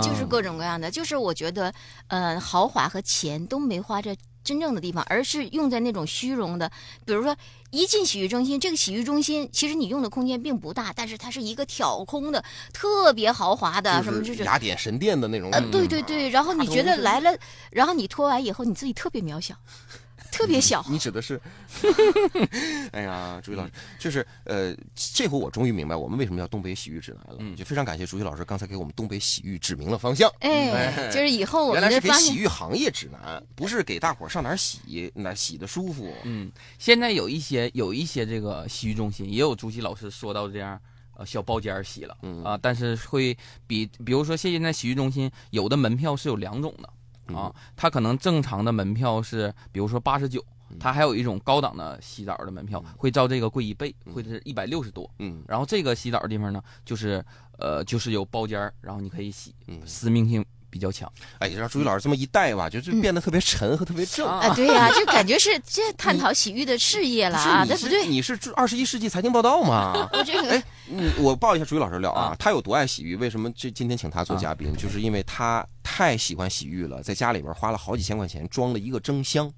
[0.04, 1.74] 就是各种各样的，就是我觉得，
[2.08, 6.72] 呃，豪华和钱都没花在真正的地方，而是用在那种虚荣的，
[7.06, 7.36] 比如说
[7.70, 14.46] 一进洗浴中心，这个洗浴中心其实你用的空间并不大，但是它是一个挑空的，特别豪华的，什么这种。
[14.46, 15.50] 雅典神殿的那种。
[15.52, 17.38] 呃，对对对，然后你觉得来了，
[17.72, 19.56] 然后你脱完以后，你自己特别渺小，
[20.32, 20.84] 特别小。
[20.90, 21.40] 你指的是？
[22.92, 27.38] 哎呀，朱毅老师，就是呃，这回我终于明白我们为什么叫东北洗浴指南了。
[27.40, 30.32] 嗯就非常感谢朱毅老师刚才给我们东北洗浴指明了方向。
[30.40, 36.12] 哎，就是以后我原来是给洗浴行业指南，不是给大伙儿上哪儿洗哪儿洗的舒服。
[36.24, 40.80] 嗯，现在有一些有一些这个洗浴中心，也有朱熹老师说到这样。
[41.14, 55.10] 呃，小包间儿洗了，嗯啊，但是会比，比如说现在洗浴中心有的门票是有两种的，嗯啊，它可能正常的门票是，比如说八十九，嗯它还有一种高档的洗澡的门票，会照这个贵一倍，会是一百六十多。
[55.20, 57.24] 嗯然后这个洗澡的地方呢，就是
[57.58, 61.12] 呃，就是有包间儿，然后你可以洗，嗯，私密性比较强。
[61.40, 64.26] 哎，让朱毅老师这么一带吧，就就变得特别沉和特别正。
[64.26, 68.08] 啊，对呀、 就感觉是这探讨洗浴的事业了啊，不是对不对？
[68.08, 70.08] 你是二十一世纪财经报道吗？
[70.14, 73.18] 我这个哎，嗯，我报一下朱毅老师料啊啊，他有多爱洗浴？
[73.18, 74.74] 为什么这今天请他做嘉宾？
[74.78, 79.52] 就是因为他太喜欢洗浴了，在家里边花了好几千块钱装了一个蒸箱。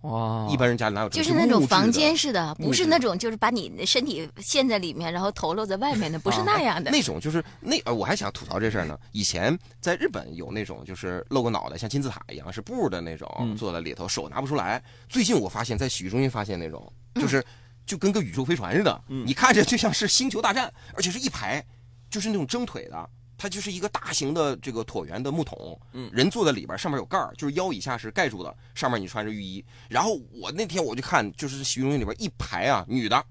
[0.00, 1.30] 哇，一般人家里哪有蒸就？
[1.30, 6.90] 是那种房间似的，不是那种就是把你身体陷在里面，然后头露在外面的，不是那样的。
[6.90, 8.98] 那种就是那呃，我还想吐槽这事儿呢。
[9.12, 14.82] 以前在日本有那种就是露个脑袋像金字塔一样是布的那种，嗯坐在里头手拿不出来。
[15.08, 17.44] 最近我发现，在洗浴中心发现那种，就是
[17.86, 21.64] 就跟个宇宙飞船似的，你看着就像是星球大战，而且是一排，
[22.10, 23.08] 就是那种蒸腿的。
[23.38, 29.64] 它就是一个大型的这个椭圆的木桶，嗯人坐在里边，上面有盖儿，就是腰以下是盖住的，上面你穿着浴衣。
[29.88, 33.24] 然后我那天我就看，就是洗浴中心里边一排啊，女的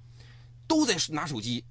[0.68, 1.64] 都在拿手机，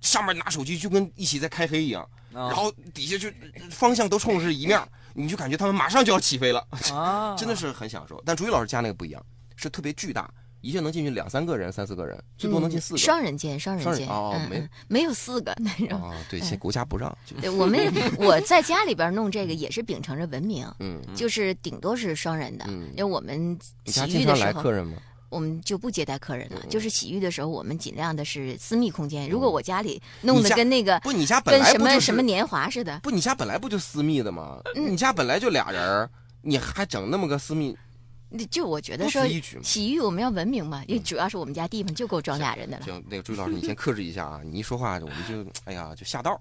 [0.00, 3.30] 上面拿手机就跟一起在开黑一样，然然后底下就
[3.70, 4.80] 方向都冲着是一面，
[5.14, 8.22] 你就感觉他们马上就要起飞了，啊， 真的是很享受。
[8.24, 9.24] 但朱一老师家那个不一样，
[9.56, 12.98] 是特别巨大，一下能进去两三个人、三四个人，最多能进四嗯个。
[12.98, 16.00] 双人间，双人间，哦没没有四个那种。
[16.02, 24.96] 啊，对，现在国家不让，对我们 我在家里边弄这个也是秉承着文明，嗯就是顶多是双人的，嗯因为我们你家洗浴的时候客人吗？
[25.28, 29.28] 我们就不接待客人了，嗯就是洗浴的时候我们尽量的是私密空间。
[29.28, 34.60] 如果我家里弄的跟那个不，你家本跟什么什么年华似的，不，你家本来不就私密的吗？
[34.76, 36.10] 嗯你家本来就俩人儿，
[36.42, 37.91] 你还整那么个私密，那
[38.50, 39.22] 就我觉得说。
[39.62, 42.84] 洗浴我们要文明嘛，因为主要是我们家地方就够装俩人的了。
[42.84, 44.40] 行，那个朱老师，你先克制一下啊！
[44.44, 46.40] 你一说话，我们就哎呀就下道儿。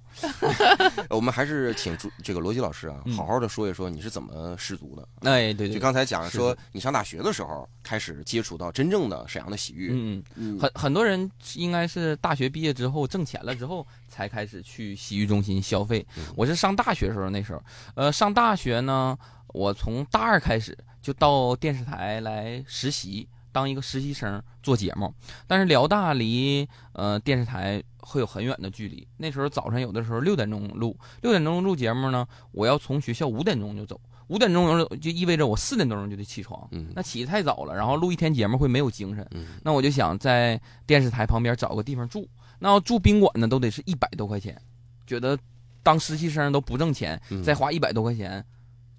[1.10, 5.30] 我们还是请朱这个罗辑老师啊，嗯好好的说一说你是怎么失足的。
[5.30, 9.92] 哎，对对，就刚才讲说，你上大学的时候开始接触到真正的沈阳的洗浴，
[10.36, 16.06] 嗯很很多人应该是大学毕业之后挣钱了之后才开始去洗浴中心消费。
[16.18, 17.64] 嗯我是上大学的时候，那时候，
[17.96, 19.18] 呃，上大学呢，
[19.54, 25.14] 我从大二开始就到电视台来实习，当一个实习生做节目。
[25.48, 34.00] 但是辽大离呃电视台会有很远的距离，那时候早上有的时候六点钟录，六点钟录节目呢，我要从学校五点钟就走。
[34.28, 42.26] 五点钟就意味着我四点多钟就得起床，嗯那起得太早了，然后录一天节目会没有精神，嗯那我就想在电视台旁边找个地方住。
[42.58, 44.58] 那要住宾馆呢，都得是一百多块钱，
[45.06, 45.38] 觉得
[45.84, 48.42] 当实习生都不挣钱，嗯再花一百多块钱，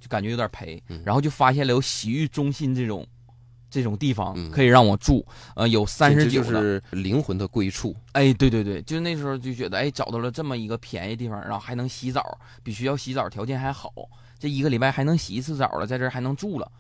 [0.03, 0.83] 就感觉有点赔。
[0.89, 3.07] 嗯然后就发现了有洗浴中心这种
[3.71, 7.95] 这种地方嗯可以让我住，呃，有三十九是灵魂的归处。
[8.13, 13.91] 哎，对对对，就是那时候就觉得，哎，找到了这么一个便宜地方，然后还能洗澡，比学校洗澡条件还好，
[14.39, 16.71] 这一个礼拜还能洗一次澡了，在这儿还能住了，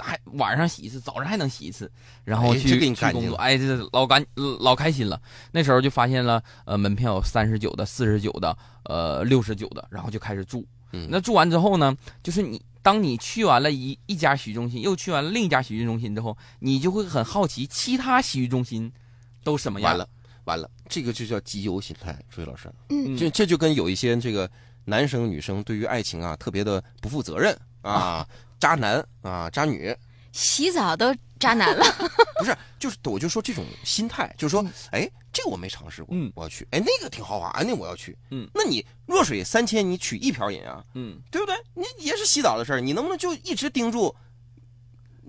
[0.00, 1.88] 还晚上洗一次，早上还能洗一次，
[2.24, 4.24] 然后哎去、这给你干净去工作，哎，这老干
[4.58, 5.20] 老开心了。
[5.52, 10.66] 那时候就发现了，呃，门票有三十九的、四十九的、呃六十九的，然后就开始住。
[10.92, 11.08] 嗯。
[11.10, 18.90] 那住完之后呢，就是你当你去完了一一家洗浴中心，又去完了另一家洗浴中心之后，你就会很好奇其他洗浴中心
[19.42, 19.90] 都什么样。
[19.90, 20.08] 完了，
[20.44, 22.72] 完了，这个就叫集邮心态，朱毅老师。
[22.88, 23.16] 嗯。
[23.16, 24.50] 这这就跟有一些这个
[24.84, 28.26] 男生女生对于爱情啊特别的不负责任啊，
[28.58, 29.96] 渣男啊，渣女，
[30.32, 31.84] 洗澡都渣男了，
[32.38, 41.54] 不是，就是我就说这种心态，就是说，哎，这个我没尝试过，嗯我要去，哎，那个挺豪华，那我要去，嗯，那你弱水三千，你取一瓢饮啊，嗯，对不对？
[41.74, 44.14] 你也是洗澡的事儿，你能不能就一直盯住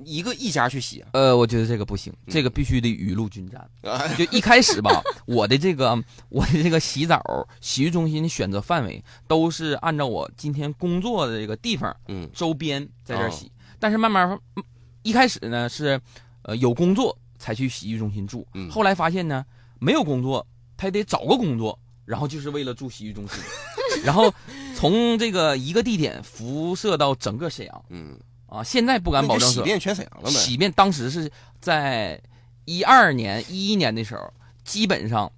[0.04, 1.10] 一个一家去洗啊？
[1.14, 3.62] 呃，我觉得这个不行，嗯这个必须得雨露均沾。
[3.84, 5.98] 啊，就一开始吧，我的这个
[6.30, 7.22] 我的这个洗澡
[7.62, 13.50] 洗浴中心的选择范围都是按照我今天工作的这个地方嗯周边在这儿洗。
[13.80, 14.64] 但是慢慢嗯
[15.04, 16.00] 一开始呢是
[16.42, 19.46] 呃有工作才去洗浴中心住，嗯后来发现呢
[19.84, 20.46] 没有工作，
[20.78, 23.38] 他也得找个工作，然后就是为了住洗浴中心，
[24.04, 24.34] 然后
[24.76, 28.18] 从这个一个地点辐射到整个沈阳嗯，
[28.48, 28.64] 啊。
[28.64, 30.36] 现在不敢保证说洗遍全沈阳了呗。
[30.36, 32.22] 洗遍当时是在
[32.66, 34.32] 一二年、一一年的时候，
[34.64, 35.30] 基本上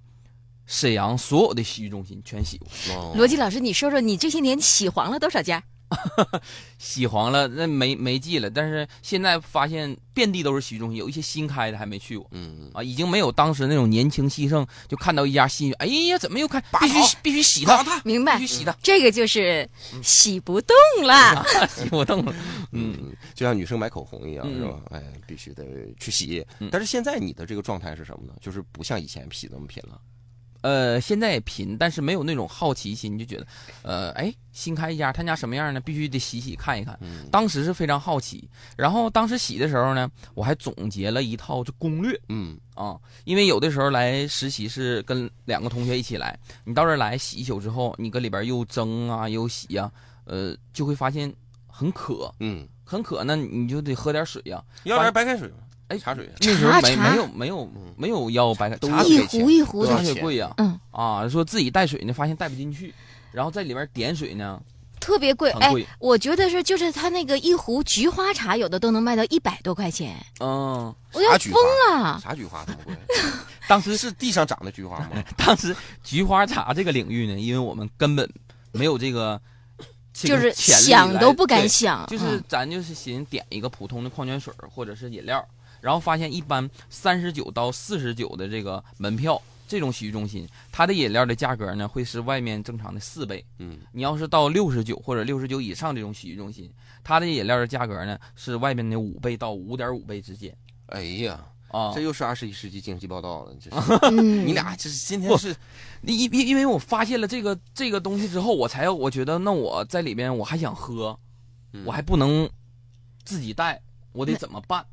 [0.66, 5.62] 沈阳所有的洗浴中心全洗过，哦罗辑老师，你说说你这些年洗黄了多少家？
[6.78, 8.50] 洗黄了那没没记了。
[8.50, 16.60] 但是现在发现遍地都是洗浴中心，有一些新开的还没去过嗯，啊，已经没有当时那种年轻气盛，就看到一家新浴，哎呀，怎么又开？
[16.80, 19.68] 必须必须洗它，明白必须，洗它，这个就是
[20.02, 21.44] 洗不动了。
[21.68, 22.34] 洗不动了。
[22.72, 24.80] 嗯，嗯，就像女生买口红一样，嗯是吧？
[24.90, 25.64] 哎，必须得
[25.98, 26.68] 去洗嗯。
[26.70, 28.34] 但是现在你的这个状态是什么呢？
[28.40, 30.00] 就是不像以前洗那么频了。
[30.62, 33.46] 呃，现在也贫，但是没有那种好奇心，就觉得，
[33.82, 35.80] 呃，哎，新开一家，他家什么样呢？
[35.80, 36.98] 必须得洗洗看一看。
[37.02, 49.90] 嗯当时是非常好奇，然后当时洗的时候呢，我还总结了一套就攻略嗯啊，因为有的时候来实习是跟两个同学一起来，你到这儿来洗一宿之后，你搁里边又蒸啊又洗呀、
[50.24, 51.32] 呃，就会发现
[51.66, 55.56] 很渴，嗯，很渴那，你就得喝点水呀、要点白开水吗？
[55.88, 56.28] 哎茶水。
[56.40, 62.94] 那时候没没有没有没有要白开，一壶一壶茶的，水贵呀、嗯，啊，说自己带水呢，发现带不进去，
[63.32, 64.60] 然后在里面点水呢，
[65.00, 65.50] 特别贵。
[65.52, 71.52] 哎，我觉得是，就是他那个一壶菊花茶，有的都能卖到一百多块钱，嗯，我要疯？
[71.92, 72.20] 了。
[72.22, 72.94] 啥菊花这么贵？
[73.68, 75.22] 当时是地上长的菊花吗？
[75.36, 78.28] 当时菊花茶这个领域呢，因为我们根本
[78.72, 79.40] 没有这个，
[80.14, 85.44] 就是想都不敢想，就是嗯咱就是寻思点一个普通的矿泉水或者是饮料，
[85.80, 93.44] 然后发现一般三十九到四十九的这个门票，这种洗浴中心，它的饮料的价格呢会是外面正常的四倍。
[93.58, 96.70] 嗯，你要是到六十九或者六十九以上这种洗浴中心，
[97.02, 102.00] 它的饮料的价格呢是外面的五倍到五点五倍之间哎呀，啊这。
[102.00, 103.52] 又是二十一世纪经济报道了。
[103.60, 105.54] 这是 嗯你俩这是今天是
[106.02, 111.18] 因因因为我发现了这个这个东西之后，我才我觉得那我在里边我还想喝，
[111.72, 112.48] 嗯我还不能
[113.24, 114.86] 自己带，我得怎么办？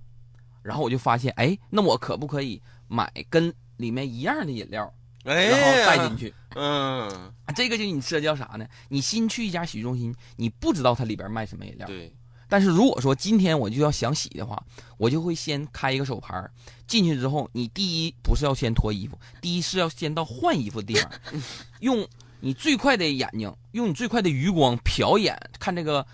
[0.63, 4.91] 然后我就发现，哎，那我可不可以买跟里面一样的饮料，
[5.25, 6.33] 哎然后带进，去？
[6.55, 7.09] 嗯，
[7.45, 8.65] 啊这个就你涉及到啥呢？
[8.89, 11.85] 你新去一家洗浴中心，你不知道它里边卖什么饮料。
[11.87, 12.15] 对，
[12.47, 14.63] 但是如果说今天我就要想洗的话，
[14.97, 16.47] 我就会先开一个手牌，
[16.87, 21.11] 进去之后，你第一不是要先脱衣服，第一是要先到换衣服的地方，
[21.81, 22.07] 用
[22.39, 26.05] 你最快的眼睛，用你最快的余光瞟眼，看这个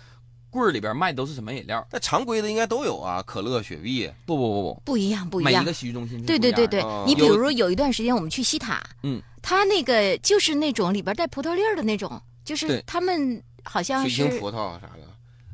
[0.50, 1.86] 柜儿里边卖的都是什么饮料。
[1.92, 4.10] 那常规的应该都有啊，可乐、雪碧。
[4.26, 5.72] 不不不不不一样，不一样每一个。
[5.72, 15.09] 洗浴中心对对对对哦，你比如说有一段时间我们去西塔，嗯，它那个就是那种里边带葡萄粒儿的那种，就是他们好像水晶是葡萄啥的。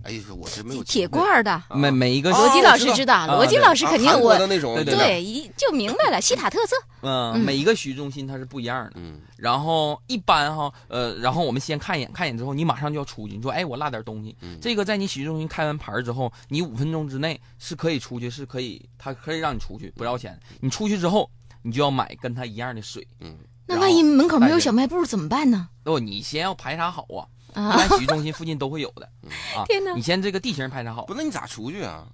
[0.07, 1.63] 哎呀，我这没有铁罐儿的。
[1.71, 6.77] 每每一个罗辑老师知道，啊罗辑老师肯定我韩国的那种，对对对一就明白了，西塔特色。
[7.03, 8.93] 嗯、嗯每一个洗浴中心它是不一样的。
[8.95, 13.37] 嗯，然后一般哈，呃，然后我们先看一眼，看一眼之后，你马上就要出去。
[13.37, 14.37] 你说，哎，我落点东西。
[14.41, 20.39] 嗯这个在你洗浴中心开完牌儿之后，你五分钟之内是可以出去，是可以，他可以让你出去，不要钱。
[20.61, 21.29] 你出去之后，
[21.63, 23.07] 你就要买跟他一样的水。
[23.21, 25.69] 嗯，那万一门口没有小卖部怎么办呢？
[25.85, 29.11] 哦，你先要排查好啊，一啊，般洗浴中心附近都会有的
[29.57, 29.65] 啊。
[29.67, 32.07] 天哪你先这个地形排查好不，，那你咋出去啊？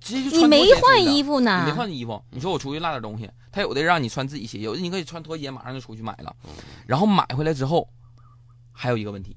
[0.00, 1.34] 直接就你没换衣服。
[1.34, 1.64] 服呢？
[1.64, 6.34] 你没换衣服，你说我出去落点东西，他有的让你穿自己鞋，有的你可以穿拖鞋马上就出去买了，
[6.86, 7.88] 然后买回来之后，
[8.72, 9.36] 还有一个问题，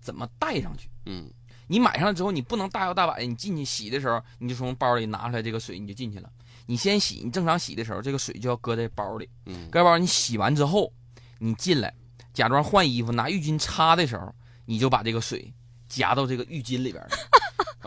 [0.00, 0.90] 怎么带上去？
[1.06, 1.30] 嗯，
[1.66, 6.28] 你买上了之后，你不能大摇大摆，你进去洗的时候，你就从包里拿出来这个水，你就进去了。
[6.66, 9.28] 你先洗，你正常洗的时候，这个水就要搁在包里。
[9.46, 10.92] 嗯搁包你洗完之后，
[11.38, 11.92] 你进来，
[12.34, 15.52] 假装换衣服，拿浴巾擦的时候，你就把这个水
[15.88, 17.10] 夹到这个浴巾里边了。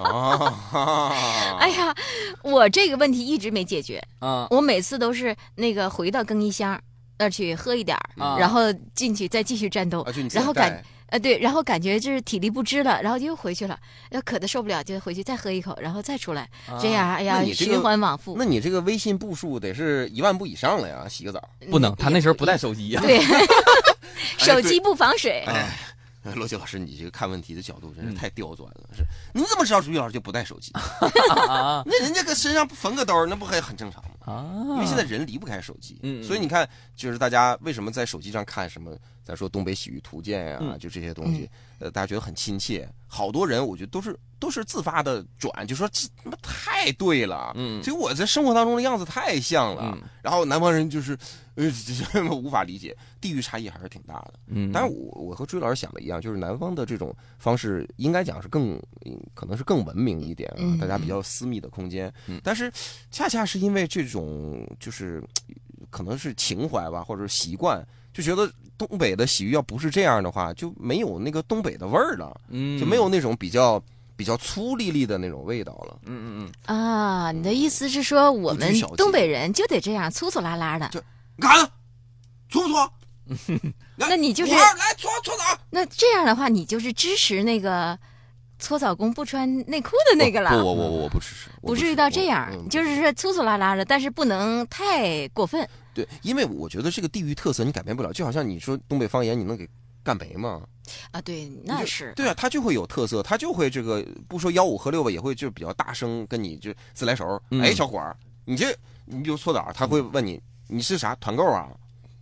[0.03, 1.95] 啊， 哎呀，
[2.43, 4.01] 我这个问题一直没解决。
[4.19, 6.79] 啊我每次都是那个回到更衣箱
[7.17, 16.49] 那儿去喝一点儿，啊然后进去再继续战斗然后感呃对，然后感觉就是体力不支了，然后就又回去了，要渴的受不了就回去再喝一口，然后再出来，
[16.81, 18.43] 这样哎呀你这个循环往复那。
[18.43, 21.41] 你这个微信步数得是一万步以上了呀，洗个澡。
[21.71, 23.21] 不能，他那时候不带手机呀、对，
[24.37, 25.43] 手机不防水。
[25.47, 25.69] 哎，
[26.33, 28.89] 罗杰老师，你这个看问题的角度真是嗯太刁钻了。
[28.95, 30.71] 是，你怎么知道朱玉老师就不带手机？
[31.47, 34.14] 啊那人家搁身上缝个兜，那不还很正常吗？
[34.25, 34.43] 啊！
[34.69, 42.89] 因为现在人离不开手机，所以你看，就是大家为什么在手机上看什么，咱说东北洗浴图鉴呀、嗯就这些东西，呃，大家觉得很亲切。
[43.07, 49.93] 好多人我觉得都是都是自发的转，就说这他妈太对了，嗯所以我在生活当中的样子太像了。
[49.95, 51.15] 嗯然后南方人就是，
[51.53, 51.71] 呃，
[52.31, 54.33] 无法理解，地域差异还是挺大的。
[54.47, 62.11] 嗯，当然我，我和追老师想的一样，就是南方的这种方式应该讲是更，嗯可能是更文明一点大家比较私密的空间。
[62.25, 62.71] 嗯但是
[63.11, 64.14] 恰恰是因为这种
[64.79, 65.23] 就是
[65.89, 73.81] 可能是情怀吧，或者是习惯，就觉得东北的洗浴要不是这样的话，就没有那个东北的味儿了，嗯就没有那种比较
[74.15, 75.99] 比较粗粒粒的那种味道了。
[76.05, 80.89] 嗯嗯嗯，啊，你的意思是说我们东北人就得这样粗粗拉拉的？
[81.37, 81.69] 你看呢，
[82.49, 82.91] 搓不搓？
[83.95, 85.43] 那你就是来搓搓澡。
[85.69, 87.97] 那这样的话，你就是支持那个
[88.57, 90.49] 搓澡工不穿内裤的那个了？
[90.51, 95.67] 不，我我我不支持，不至于到这样，就是说粗粗拉拉的，但是不能太过分。
[95.93, 99.67] 对，因为我觉得这个地域特色你改变不了，就好像你说东北方言，你能给
[100.03, 100.61] 干没吗？
[101.11, 107.41] 啊，对，那是对啊，他就会有特色，他就会这个不说吆五喝六吧，也会就比较大声跟你就自来熟。
[107.51, 108.15] 嗯哎，小伙儿，
[108.45, 111.67] 你这你比如搓澡，他会问你你是啥团购啊？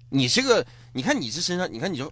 [0.10, 2.12] 你这个你看你这身上，你看你就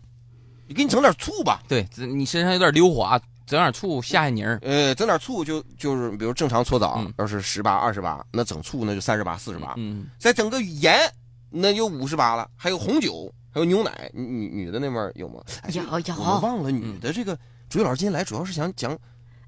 [0.67, 4.57] 你给你整点醋吧，对，你身上有点溜滑，整点醋下下泥儿。
[4.61, 10.97] 呃，整点醋就就是比如正常搓澡嗯要是十八二十八，那整醋那就三十八四十八，嗯，再整个盐
[11.49, 15.41] 那就五十八了，还有红酒，还有牛奶，女女女的那边有吗？
[15.63, 17.37] 哎有有我忘了女的这个。
[17.69, 18.97] 主要老师今天来主要是想讲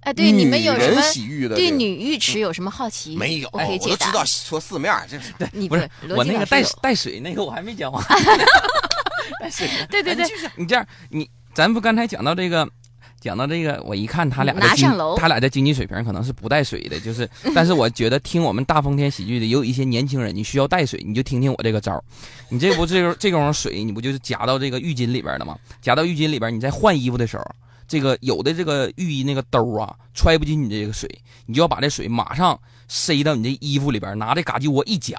[0.01, 3.15] 哎，对，你们有什么洗浴的对女浴池有什么好奇？
[3.15, 3.49] 没有？
[3.53, 8.03] 我都知道搓四面儿，这是 你不是我那个带带水那个我还没讲完。
[9.39, 10.25] 带水，对对对
[10.57, 12.69] 你这样，你咱不刚才讲到这个。
[13.23, 22.03] 讲到这个，我一看他俩的经拿上楼他俩的经济水平可能是不带水的，就是， 但是我觉得听我们大风天喜剧的，也有一些年轻人，你需要带水，你就听听我这个招儿
[22.49, 25.57] 你这不这个这种水，你不就是夹到这个浴巾里边了吗？
[25.81, 27.45] 夹到浴巾里边，你在换衣服的时候，
[27.87, 31.09] 这个有的这个浴衣那个兜啊，揣不进你这个水，
[31.45, 32.59] 你就要把这水马上
[32.89, 35.15] 塞到你这衣服里边，拿这嘎叽窝一夹，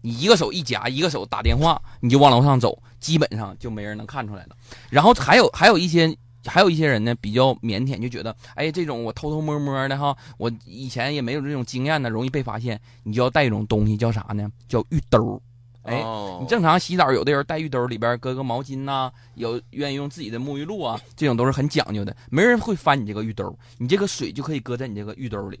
[0.00, 4.56] 你一个手一夹，一个手打电话，你就往楼上走，基本上就没人能看出来了。
[4.88, 6.16] 然后还有还有一些。
[6.46, 12.80] 还有一些人呢比较腼腆，就觉得，哎，这种我偷偷摸摸的哈，我以前也没有这种经验呢，容易被发现。
[13.02, 14.50] 你就要带一种东西，叫啥呢？
[14.68, 15.40] 叫浴兜。
[15.82, 25.60] 哎，哦你正常洗澡，有的人带浴兜，里边搁个毛巾呐、有愿意用自己的沐浴露啊，这种都是很讲究的，没人会翻你这个浴兜，你这个水就可以搁在你这个浴兜里。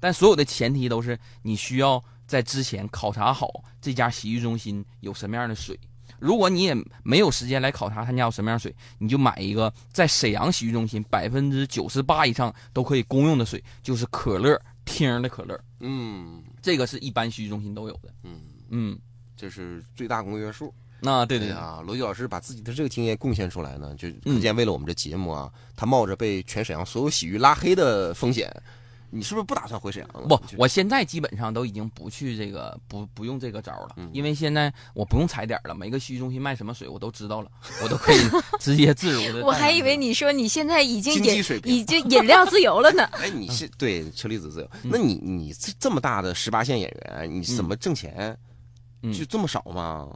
[0.00, 5.78] 但所有的前提都是你需要在之前考察好这家洗浴中心有什么样的水。
[6.18, 16.42] 如果你也没有时间来考察他家有什么样水，你就买一个在沈阳洗浴中心百分之九十八以上都可以公用的水，就是可乐听的可乐，嗯。
[16.62, 18.12] 这个是一般洗浴中心都有的。
[18.24, 18.98] 嗯，嗯，
[19.36, 20.74] 这是最大公约数。
[20.98, 28.50] 那对对对，哎呀，罗辑老师把自己的这个经验贡献出来呢，就可嗯见为了我们这节目啊，他冒着被全沈阳所有洗浴拉黑的风险，
[29.10, 30.28] 你是不是不打算回沈阳了？
[30.28, 37.50] 不，我现在基本上都已经不去这个不不用这个招了，嗯因为现在我不用踩点了，每个洗浴中心卖什么水我都知道了，
[37.82, 38.18] 我都可以
[38.60, 39.44] 直接自如的。
[39.44, 43.04] 我还以为你说你现在已经饮已经 饮料自由了呢。
[43.12, 48.36] 哎，你是对车厘子自由，嗯那你你这这么大的十八线演员，你怎么挣钱？
[49.02, 50.08] 嗯就这么少吗？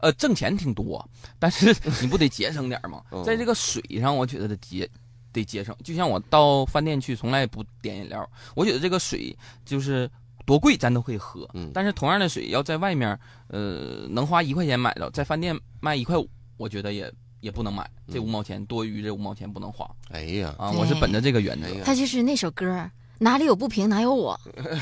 [0.00, 1.04] 呃挣钱挺多，
[1.38, 3.22] 但是 你不得节省点吗嗯？
[3.24, 4.88] 在这个水上，我觉得得节
[5.32, 5.74] 得节省。
[5.84, 10.10] 就像我到饭店去，从来不点饮料，我觉得这个水就是。
[10.46, 13.10] 多贵咱都可以喝，嗯但是同样的水要在外面，
[13.48, 20.70] 呃，能花一块钱买到，在饭店卖一块五，我觉得也也不能买，这嗯五毛钱多余，这五毛钱不能花哎呀，啊！
[20.70, 24.30] 我是本着这个原则他就是那首歌，哪里有不平哪有我，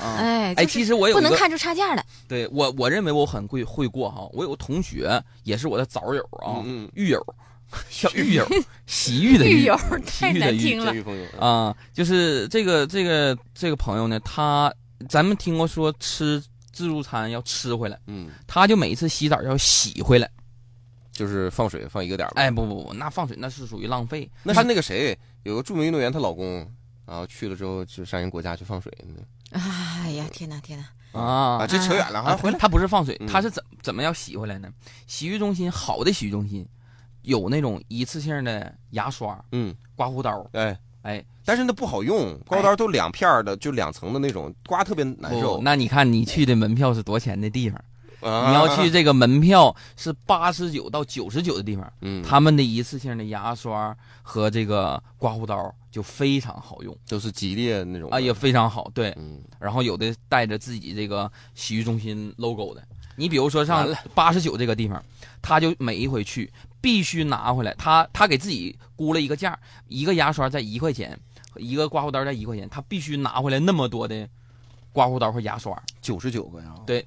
[0.00, 0.14] 啊。
[0.20, 2.06] 哎，哎，其实我有，不能看出差价来。
[2.28, 4.28] 对我我认为我很会会过哈。
[4.34, 6.62] 我有个同学也是我的早友啊，
[6.94, 7.20] 狱友，
[7.90, 8.46] 小狱友，
[8.86, 10.92] 洗浴的狱友太难听了。
[11.38, 14.72] 啊，就是这个这个这个朋友呢，他
[15.08, 16.42] 咱们听过说吃
[16.72, 20.30] 自助餐要吃回来，嗯，他就每一次洗澡要洗回来。
[21.12, 22.42] 就是放水放一个点儿吧。
[22.42, 24.30] 哎，不不不，那放水那是属于浪费。
[24.42, 26.58] 那是那个谁，有个著名运动员，她老公，
[27.06, 28.92] 然后去了之后就上人国家去放水
[29.52, 31.18] 哎呀，天哪，天哪！
[31.18, 32.58] 啊啊，这扯远了，啊，啊，回来。
[32.58, 34.68] 他不是放水，嗯他是怎怎么要洗回来呢？
[35.06, 36.68] 洗浴中心好的洗浴中心
[37.26, 40.76] 有那种一次性的牙刷、嗯，刮胡刀，哎。
[41.02, 45.60] 哎，但是那不好用，刮胡刀都两片儿的，就两层的那种，刮特别难受。
[45.62, 47.80] 那你看你去的门票是多钱的地方？
[48.28, 48.48] 啊。
[48.48, 56.92] 你要去，这个门票是八十九到九十九的地方，嗯，他们的一次性的牙刷和这个刮胡刀就非常好用。
[57.06, 58.16] 都是吉列那种的。
[58.16, 58.90] 啊，也非常好。
[58.92, 62.82] 对，嗯，然后有的带着自己这个洗浴中心 logo 的，
[63.14, 63.96] 你比如说上完了。
[64.12, 65.00] 八十九这个地方，
[65.40, 69.58] 他就每一回去必须拿回来，他他给自己估了一个价，
[69.88, 71.18] 一个牙刷在一块钱，
[71.56, 74.28] 一个刮胡刀在一块钱，他必须拿回来那么多的
[74.92, 76.74] 刮胡刀和牙刷，九十九个呀。
[76.86, 77.04] 对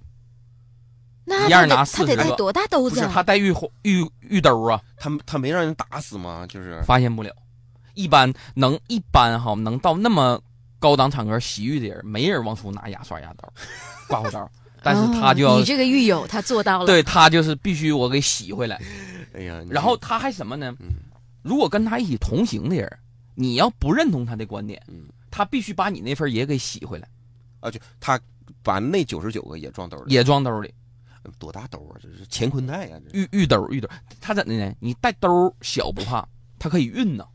[1.26, 3.12] 那一样拿四十个他得40个带多大兜不是子啊？
[3.14, 6.46] 他带浴壶浴浴兜啊，他他没让人打死吗？
[6.50, 7.32] 就是发现不了。
[7.94, 10.42] 一般能一般哈能到那么
[10.80, 13.54] 高档场合洗浴的人，没人往出拿牙刷、牙刀、
[14.08, 14.50] 刮胡刀，
[14.82, 16.86] 但是他就要、哦你这个狱友他做到了。
[16.86, 18.82] 对他就是必须我给洗回来。
[19.34, 20.88] 哎呀，然后他还什么呢嗯？
[21.42, 23.00] 如果跟他一起同行的人，
[23.36, 27.08] 你要不认同他的观点嗯，他必须把你那份也给洗回来，
[27.60, 28.20] 啊，就他
[28.64, 30.74] 把那九十九个也装兜里，也装兜里。
[31.38, 32.00] 多大兜啊？
[32.02, 32.98] 这是乾坤袋啊！
[33.06, 33.88] 这是浴浴兜玉兜，
[34.20, 34.74] 他怎的呢？
[34.80, 36.28] 你带兜小不怕，
[36.58, 37.28] 他可以运呢，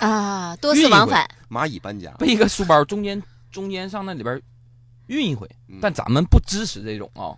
[0.00, 1.28] 啊，多次往返。
[1.48, 2.10] 蚂蚁搬家。
[2.18, 4.40] 背一个书包中间中间上那里边
[5.08, 5.78] 运一回嗯。
[5.80, 7.34] 但咱们不支持这种啊。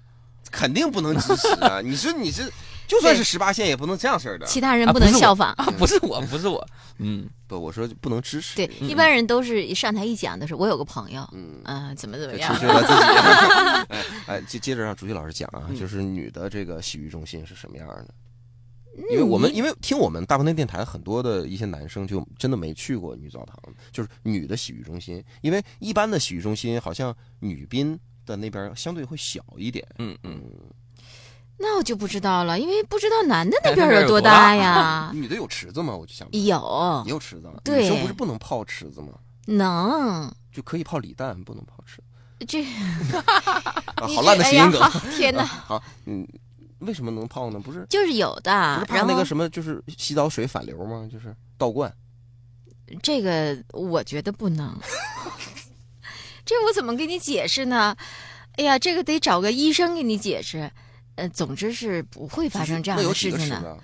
[0.50, 1.80] 肯定不能支持啊！
[1.80, 2.44] 你说你这
[2.93, 4.47] 就算是十八线也不能这样式儿的。
[4.47, 5.53] 其他人不能效仿。
[5.55, 6.64] 啊，不是我， 不是我，
[6.99, 8.57] 嗯，不，我说不能支持。
[8.57, 8.88] 对，嗯。
[8.88, 12.53] 一般人都是一上台一讲的时候，我有个朋友，嗯，啊，怎么怎么样。
[12.53, 13.03] 了自己。
[13.93, 14.05] 哎
[14.36, 15.76] 哎，接接着让主席老师讲啊，嗯。
[15.78, 18.07] 就是女的这个洗浴中心是什么样的？
[18.95, 23.57] 嗯因为我们因为听我们大风天电台很多的一些男生就真的没去过女澡堂，
[23.90, 29.82] 就是女的洗浴中心，因为一般的洗浴中心好像女宾的那边相对会小一点。
[29.99, 30.14] 嗯。
[30.24, 30.43] 嗯，
[31.64, 35.10] 那我就不知道了，因为不知道男的那哎边有多大大呀？
[35.14, 35.94] 女的有池子吗？
[35.96, 36.40] 我就想有
[37.06, 39.12] 也有池子，对女生不是不能泡池子吗？
[39.46, 42.02] 能就可以泡李诞，不能泡池子。
[42.48, 42.64] 这
[43.94, 44.80] 啊，好烂的这哎呀谐音梗。
[44.82, 46.26] 好天哪， 好，嗯，
[46.80, 47.60] 为什么能泡呢？
[47.60, 51.08] 不是就是有不的是，怕然后那个什么，就是洗澡水反流吗？
[51.12, 51.94] 就是倒灌。
[53.02, 54.76] 这个我觉得不能，
[56.44, 57.96] 这我怎么给你解释呢？
[58.56, 60.70] 哎呀，这个得找个医生给你解释。
[61.16, 63.76] 呃，总之是不会发生这样的事情的。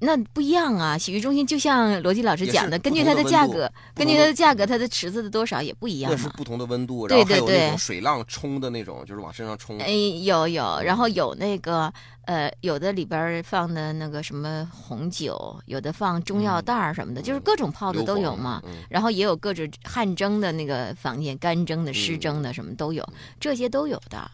[0.00, 9.78] 那不一样啊，洗浴中心就像罗辑老师讲的，根据它的价格，根据它的的价格，它的池子的多少也不一样是不同的温度，对然后还有那种水浪冲的那种，就是往身上冲。
[9.78, 9.90] 哎，
[10.22, 11.90] 有有，然后有那个
[12.26, 18.60] 呃，有的里边儿放的那个什么红酒，有的放中药袋儿什么的，就是各种泡的都有嘛。
[18.66, 23.08] 嗯然后也有各种汗蒸的那个房间，干蒸的、湿蒸的什么都有，
[23.40, 24.30] 这些都有的。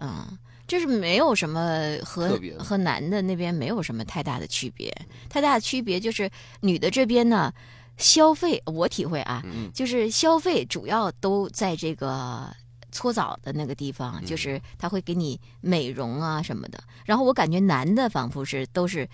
[0.00, 0.24] 嗯，
[0.70, 4.94] 这是没有什么和特别的和男的那边没有什么太大的区别，
[5.28, 7.52] 太大的区别就是女的这边呢，
[7.96, 12.48] 消费我体会啊，嗯就是消费主要都在这个。
[12.92, 16.82] 搓澡的那个地方，嗯就是他会给你美容啊什么的。
[17.04, 19.08] 然后我感觉男的仿佛是都是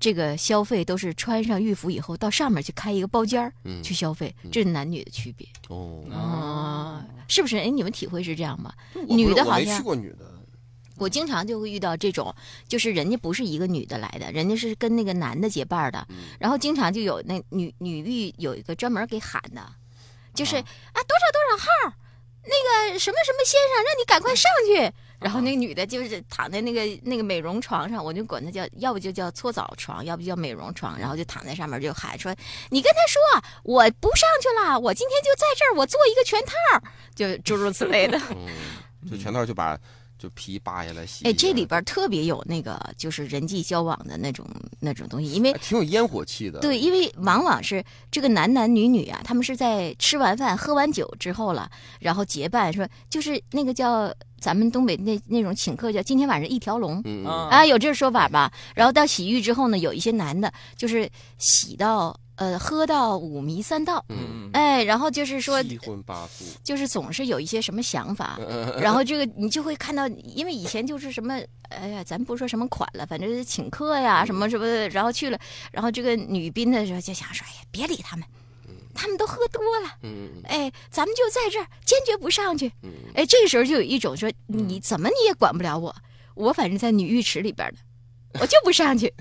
[0.00, 7.58] 这个消费都是穿上浴服以后到上面去开一个包间儿嗯去消费，这是男女的区别哦，啊，是不是？
[7.58, 8.72] 哎，你们体会是这样吗？
[9.06, 10.27] 女的我没好像去过女的，
[10.98, 12.34] 我经常就会遇到这种，
[12.66, 19.62] 就是人家不是一个女的来的，人家是跟那个男的结伴的，嗯然后经常就有那女女浴有一个专门给喊的，
[20.34, 20.60] 就是啊
[20.92, 21.96] 啊多少多少号，
[22.44, 24.92] 那个什么什么先生，让你赶快上去。
[25.20, 32.32] 然后那个女的就是躺在那个那个美容床上，我就管她叫，要不就叫搓澡床，要不就叫美容床，然后就躺在上面就喊说
[32.70, 33.20] ：“你跟他说
[33.64, 36.52] 我不上去了，我今天就在这儿，我做一个全套，
[37.16, 39.76] 就诸如此类的。”嗯，就全套就把
[40.18, 41.24] 就皮扒下来洗。
[41.24, 44.46] 哎，这里边特别有那个就是人际交往的那种
[44.80, 46.58] 那种东西，因为挺有烟火气的。
[46.60, 57.00] 对，因为往往是这个男男女女啊，他们是在吃完饭、喝完酒之后了，然后结伴说，就是那个叫咱们东北那那种请客叫今天晚上一条龙。
[57.24, 58.52] 啊，有这说法吧？
[58.74, 61.08] 然后到洗浴之后呢，有一些男的，就是
[61.38, 71.34] 洗到呃喝到五迷三道，嗯，哎，然后就是说七荤八素，就是总是有一些什么想法，嗯 然后这个你就会看到，因为以前就是什么，
[71.68, 75.38] 哎呀，咱不说什么款了，反正是请客呀，什么什么的，然后去了，
[75.72, 78.24] 然后这个女宾的时候就想说，哎呀，别理他们，
[78.94, 82.70] 他们都喝多了，嗯哎，咱们就在这儿，坚决不上去。
[82.82, 85.94] 嗯哎，这个时候就有一种说，你怎么你也管不了我，
[86.34, 87.78] 我反正在女浴池里边的，
[88.40, 89.12] 我就不上去。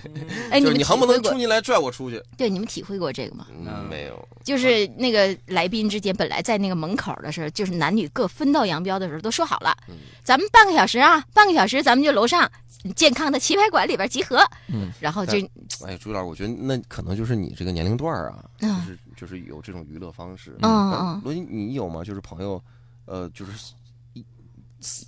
[0.49, 2.21] 哎，们就是你横不能冲进来拽我出去？
[2.37, 3.47] 对，你们体会过这个吗？
[3.51, 4.27] 嗯，没有。
[4.43, 12.49] 就是那个来宾之间本来在那个门口的时候，就是男女各分道扬镳的时候，都说好了，嗯咱们半个小时啊，半个小时咱们就楼上
[12.95, 14.39] 健康的棋牌馆里边集合。
[14.67, 15.37] 嗯，然后就
[15.85, 20.51] 哎，朱老师，我觉得那可能就是你这个年龄段儿啊，就嗯是就是有这种娱乐方式。
[20.61, 22.03] 嗯那嗯罗辑，你有吗？
[22.03, 22.61] 就是朋友，
[23.05, 23.86] 呃，就是一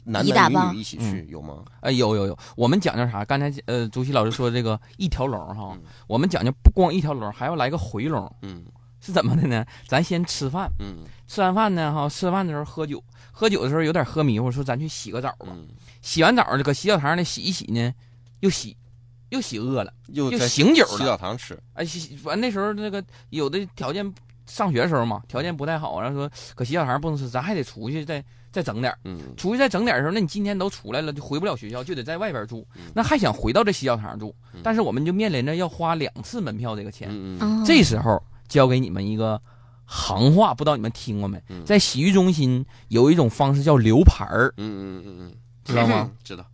[0.05, 1.63] 男男女女一起去，有吗？
[1.81, 3.23] 哎，有有有，我们讲究啥？
[3.25, 8.65] 刚才呃，朱熹老师说这个一条龙哈嗯，我们讲究不光一条龙，还要来个回龙，嗯
[9.01, 9.65] 是怎么的呢？
[9.87, 13.01] 咱先吃饭，嗯吃完饭呢哈，吃饭的时候喝酒，
[13.31, 15.47] 喝酒的时候有点喝迷糊，说咱去洗个澡吧。
[15.51, 15.67] 嗯，
[16.01, 17.93] 洗完澡，这搁洗澡堂里洗一洗呢，
[18.41, 18.75] 又洗，
[19.29, 20.97] 又洗饿了，又又醒酒了。
[20.97, 24.13] 洗澡堂吃，哎，洗完那时候那个有的条件
[24.45, 28.21] 上学的时候嘛，条件不太好，然后说搁洗澡堂不能吃，咱还得出去再
[28.51, 32.83] 再整点儿嗯出去再整点儿的时候，那你今天都出来了，就回不了学校，就得在外边住嗯。
[32.93, 37.09] 那还想回到这洗脚堂住嗯，但是我们就面临着要花两次门票这个钱。
[37.11, 39.39] 嗯这时候教给你们一个
[39.85, 41.63] 行话，不知道你们听过没嗯？
[41.65, 45.33] 在洗浴中心有一种方式叫留牌儿，嗯嗯嗯嗯，
[45.63, 46.11] 知道吗？
[46.23, 46.45] 知道，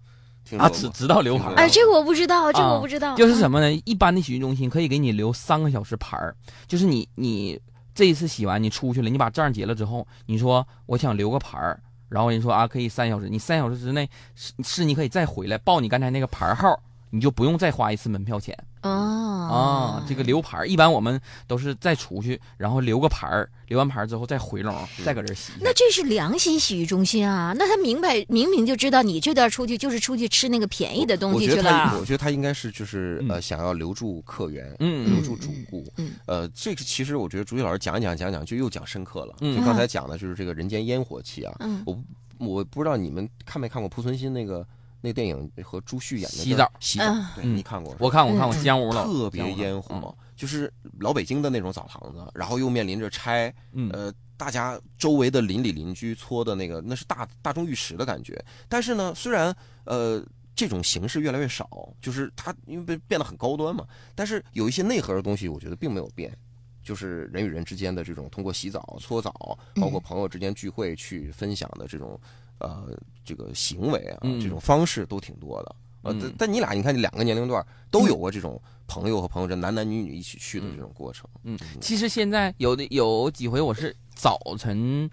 [0.58, 1.56] 啊，只知知道留牌儿。
[1.56, 3.16] 哎，这个我不知道，这个啊我不知道。
[3.16, 3.82] 就是什么呢？
[3.86, 6.36] 一般的洗浴中心可以给你留三个小时牌儿，
[6.68, 7.60] 就是你你
[7.93, 16.80] 这一次洗完，你出去了，你把账结了之后，你说我想留个牌儿，然后你说啊可以三小时，你三小时之内是是你可以再回来报你刚才那个牌号，
[17.16, 20.05] 你就不用再花一次门票钱哦啊。
[20.05, 25.53] 这个留牌儿，一般我们都是再出去，然后留个牌儿，留完牌儿之后再回笼，再搁这儿洗。
[25.61, 27.53] 那这是良心洗浴中心啊！
[27.57, 31.95] 那他明白明明就知道你这段出去就是出去吃那个便宜的东我觉得西去了他，。
[31.95, 35.86] 我觉得他应该是就是嗯呃想要留住客源，嗯留住主顾。
[35.95, 39.34] 嗯呃，这个其实我觉得朱毅老师讲一讲讲讲就又讲深刻了。
[39.39, 41.55] 嗯就刚才讲的就是这个人间烟火气啊。
[41.61, 41.97] 嗯我
[42.38, 44.68] 我不知道你们看没看过濮存昕那个
[45.06, 47.95] 那电影和朱旭演的洗澡洗澡嗯，对嗯你看过？
[47.99, 58.43] 我看过，我看过嗯江湖了，特别烟火，就是老北京的那种澡堂子，然后又面临着拆，嗯呃，大家周围的邻里邻居搓的那个，那是大大众浴池的感觉。
[58.68, 60.26] 但是呢，虽然呃
[60.56, 61.70] 这种形式越来越少，
[62.01, 63.86] 就是它因为变变得很高端嘛，
[64.16, 66.36] 但是有一些内核的东西，我觉得并没有变。
[66.84, 72.22] 就是人与人之间的这种通过洗澡、搓澡，包括朋友之间聚会去分享的这种，
[72.60, 74.39] 呃，这个行为啊，嗯。
[74.39, 75.76] 这种方式都挺多的。
[76.03, 76.36] 呃，但嗯。
[76.38, 81.30] 但你俩，你看你两个年龄段都有过这种朋友和朋友这男男女女一起去的这种过程。
[81.43, 85.10] 嗯，其实现在有的有几回我是早晨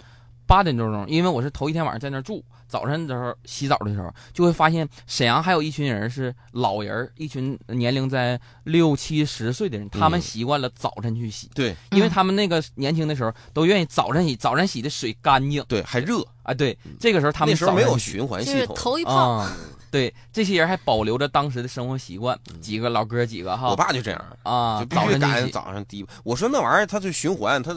[0.52, 16.52] 八点多钟，因为我是头一天晚上在那儿住，早晨的时候洗澡的时候，就会发现沈阳还有一群人是老人，一群年龄在六七十岁的人，他们嗯习惯了早晨去洗，对因为他们那个年轻的时候都愿意早晨洗，早晨洗的水干净对，还热，啊。
[16.52, 18.76] 对，这个时候他们那时候没有循环就是系统。
[18.76, 19.56] 头一泡，啊。
[19.90, 26.06] 对，这些人还保留着当时的生活习惯，几个老哥几个哈，我爸就这样，啊，就必早须赶早上第一。
[26.24, 27.72] 我说那玩意儿它就循环，它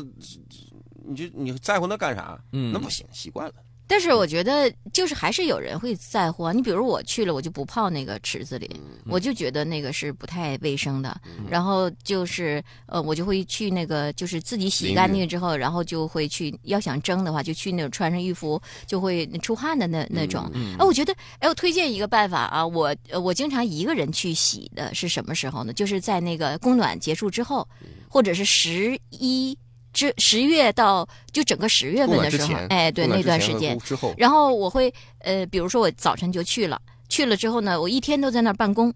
[1.07, 2.39] 你就你在乎那干啥？
[2.51, 3.53] 嗯那不行，习惯了。
[3.87, 6.51] 但是我觉得就是还是有人会在乎啊。
[6.51, 11.21] 你比如我去了，我就不泡那个池子里，嗯我就觉得那个是不太卫生的。
[11.47, 20.49] 然后就是呃，我就会去那个就是自己洗干净之后，然后就会去要想蒸的话，就去那种穿上浴服就会出汗的那那种。
[20.55, 25.71] 嗯哎，我觉得，哎，我推荐一个办法啊，我呃我经常一个人去洗的是什么时候呢？
[25.71, 27.67] 就是在那个供暖结束之后，
[28.09, 29.55] 或者是十一
[29.95, 38.93] 之十月到就整个十月份的时候哎，对那段时间，之后，然后我会呃，比如说我早晨就去了，去了之后呢，我一天都在那儿办公。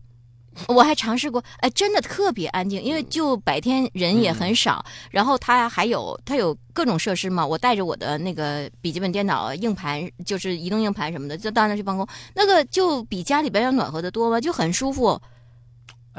[0.67, 7.45] 我还尝试过，哎，真的特别安静，因为就白天人也很少，然后它还有它有各种设施嘛。
[7.45, 15.17] 我带着我的那个笔记本电脑、硬盘，就是移动硬盘什么的，就到那儿去办公，那个就比家里边要暖和的多吧，就很舒服。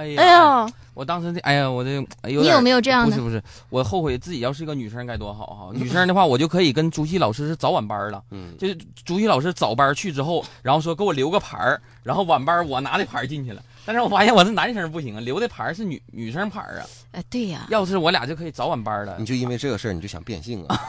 [0.01, 5.71] 哎呀，哎呀，我当时这，哎呀，我这哎有你点有没有这样的不是不是，我后悔自己要是个女生该多好哈！
[5.75, 8.23] 女生的话，我就可以跟朱熹老师是早晚班了。
[8.31, 13.63] 嗯，就是朱熹老师早班去之后，然后说给我留个牌儿，然后晚班我拿那牌儿进去了。
[13.93, 16.87] 但是我发现我是男生不行啊，留的牌是女女生牌儿啊。
[17.13, 19.27] 呃，对呀、要是我俩就可以早晚班了你。
[19.27, 20.81] 就因为这个事儿你就想变性啊？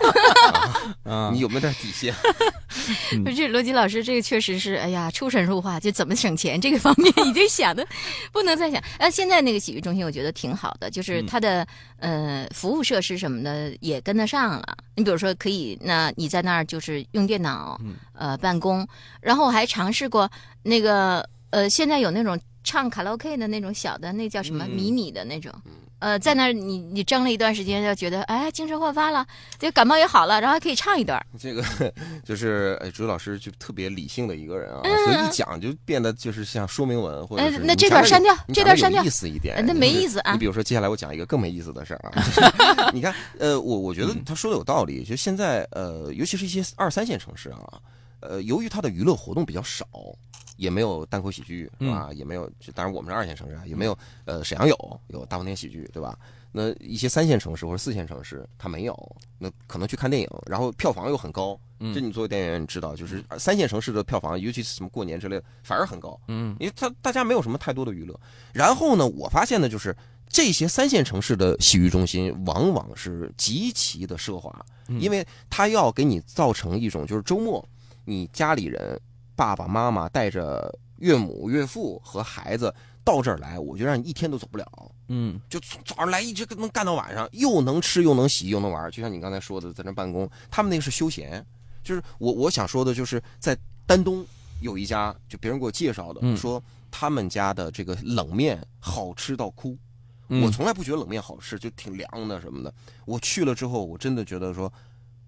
[1.04, 2.14] 啊你有没有点底线？
[3.26, 7.86] 不是罗辑老师，这个确实是，哎呀，出神入化，就怎么省钱这个方面 已经想的
[8.32, 8.82] 不能再想。
[8.99, 11.66] 呃，现在那个洗浴中心我觉得挺好的，就是嗯它的、
[11.97, 14.78] 呃服务设施什么的也跟得上了。
[14.95, 18.88] 你比如说，可以，那你在那儿就是用电脑嗯呃办公，
[19.22, 20.30] 然后我还尝试过
[20.64, 24.70] 那个呃，现在有那种唱卡拉 OK 的那种小的，那叫什么、嗯。
[24.70, 25.51] 嗯迷你的那种。
[25.99, 29.24] 呃，在那儿你你蒸了一段时间，就觉得哎精神焕发了，
[29.59, 31.24] 这感冒也好了，然后还可以唱一段。
[31.39, 31.64] 这个
[32.26, 34.91] 就是哎，朱老师就特别理性的一个人啊，嗯。
[35.05, 39.03] 所以一讲就变得就是像说明文或者是呃那这段删掉这段删掉。
[39.03, 40.32] 意思一点呃，那没意思啊。
[40.32, 42.41] 你比如说，接下来我讲一个更没意思的事儿啊， 就是
[42.93, 44.07] 你看，呃，我我觉嗯。
[44.07, 47.78] 得他说的有道理，就现在呃，尤其是一些二三线城市啊，
[48.22, 49.86] 呃，由于它的娱乐活动比较少。
[50.57, 52.11] 也没有单口喜剧是吧？
[52.13, 56.15] 也没有，当然我们是二线城市啊，也没有呃沈阳有有大风天喜剧对吧？
[56.51, 61.59] 那一些三线城市或者四线城市它没有，那可能去看电影，然后票房又很高。
[61.80, 66.19] 嗯这你作为电影人，你知道，就是三线城市的票房，尤其是什么过年之类的，反而很高。
[66.28, 68.19] 嗯因为他大家没有什么太多的娱乐。
[68.53, 69.95] 然后呢，我发现呢，就是
[70.30, 74.63] 这些三线城市的洗浴中心往往是极其的奢华，
[74.99, 77.67] 因为它要给你造成一种就是周末
[78.06, 78.99] 你家里人
[79.36, 82.74] 爸爸妈妈带着岳母岳父和孩子
[83.04, 84.91] 到这儿来，我就让你一天都走不了。
[85.14, 91.45] 嗯就从早上来一直能干到晚上，又能吃又能洗又能玩，就像你刚才说的，在那办公，他们那个是休闲。
[91.84, 94.26] 就是我我想说的，就是在丹东
[94.62, 99.78] 有一家，就别人给我介绍的，嗯说他们家的这个冷面好吃到哭。
[100.30, 102.74] 嗯我从来不觉得冷面好吃，就挺凉的什么的。
[103.06, 104.72] 我去了之后，我真的觉得说，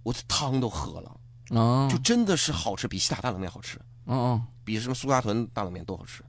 [0.03, 1.11] 我的汤都喝了，
[1.49, 3.77] 哦就真的是好吃，比西塔大冷面好吃。
[4.05, 6.23] 哦哦比什么苏家屯大冷面都好吃。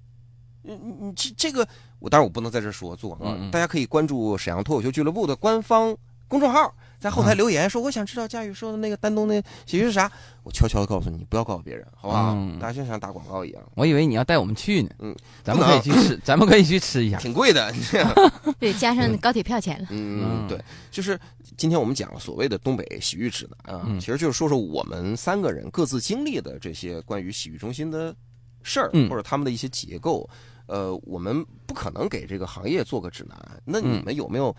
[0.62, 1.66] 你你你这这个，
[1.98, 5.96] 我当然我不能在这儿说做广告，嗯嗯大家可以关注沈阳脱口秀俱乐部的官方
[6.26, 6.74] 公众号，
[7.04, 10.10] 在后台留言说我想知道佳宇说的那个丹东那喜剧是啥，
[10.42, 12.32] 我悄悄的告诉你，不要告诉别人，好不好？
[12.34, 14.88] 嗯大家就像打广告一样，我以为你要带我们去呢。
[15.00, 17.18] 嗯，咱们可以去吃， 咱们可以去吃一下。
[17.18, 17.70] 挺贵的。
[17.72, 18.10] 你这样
[18.58, 19.88] 对，加上高铁票钱了。
[19.90, 20.58] 嗯，嗯对，
[20.90, 21.20] 就是
[21.58, 28.16] 今天我们讲所谓的东北洗浴指南啊，嗯其实就是说说我们三个人各自经历的这些关于洗浴中心的
[28.62, 30.26] 事儿，嗯或者他们的一些结构。
[30.68, 33.38] 呃，我们不可能给这个行业做个指南。
[33.66, 34.56] 那你们有没有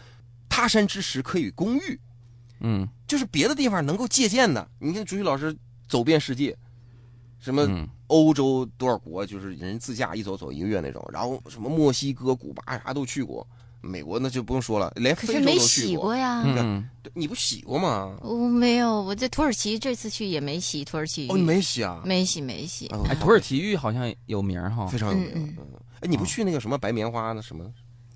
[0.47, 1.99] 他山之石可以攻玉？
[2.59, 4.67] 嗯就是别的地方能够借鉴的。
[4.79, 5.55] 你看朱旭老师
[5.87, 6.55] 走遍世界，
[7.39, 13.45] 什么嗯欧洲多少国，就是人自驾一走走一个月那种，然后什么墨西哥、古巴啥都去过，
[13.81, 16.43] 美国那就不用说了，连非洲可是没都去洗过呀。
[16.45, 18.17] 嗯你不洗过吗？
[18.21, 21.29] 我没有，我在土耳其这次去也没洗土耳其浴。
[21.29, 22.01] 哦，你没洗啊？
[22.03, 22.87] 没洗没洗。
[22.87, 24.97] 哎哎，土耳其浴好像有名哈非。
[24.97, 25.31] 常有名。
[25.35, 25.67] 嗯嗯，
[26.01, 27.71] 哎，你不去那个什么白棉花那什么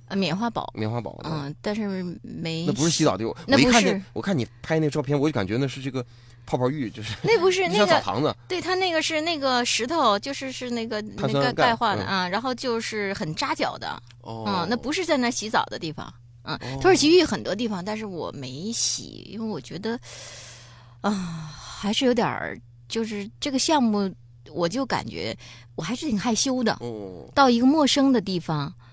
[0.10, 1.30] 呃，棉花堡，棉花堡那？
[1.30, 1.88] 嗯，但是
[2.22, 2.66] 没。
[2.66, 3.34] 那不是洗澡地方。
[3.48, 6.06] 那不我一看我看你拍那照片，我就感觉那是这个
[6.46, 8.36] 泡泡浴，就是那不是那个澡个，堂子。
[8.48, 20.00] 对，它那个是那个石头，就是是那个那个钙钙化的嗯啊，然后就是很扎脚的，哦嗯，那不是在那洗澡的地方，嗯，哦土耳其浴很多地方，但是我没洗，因为我觉得，
[21.02, 24.12] 啊，还是有点儿，就是这个项目，
[24.52, 25.38] 我就感觉
[25.76, 28.89] 我还是挺害羞的，哦，到一个陌生的地方，那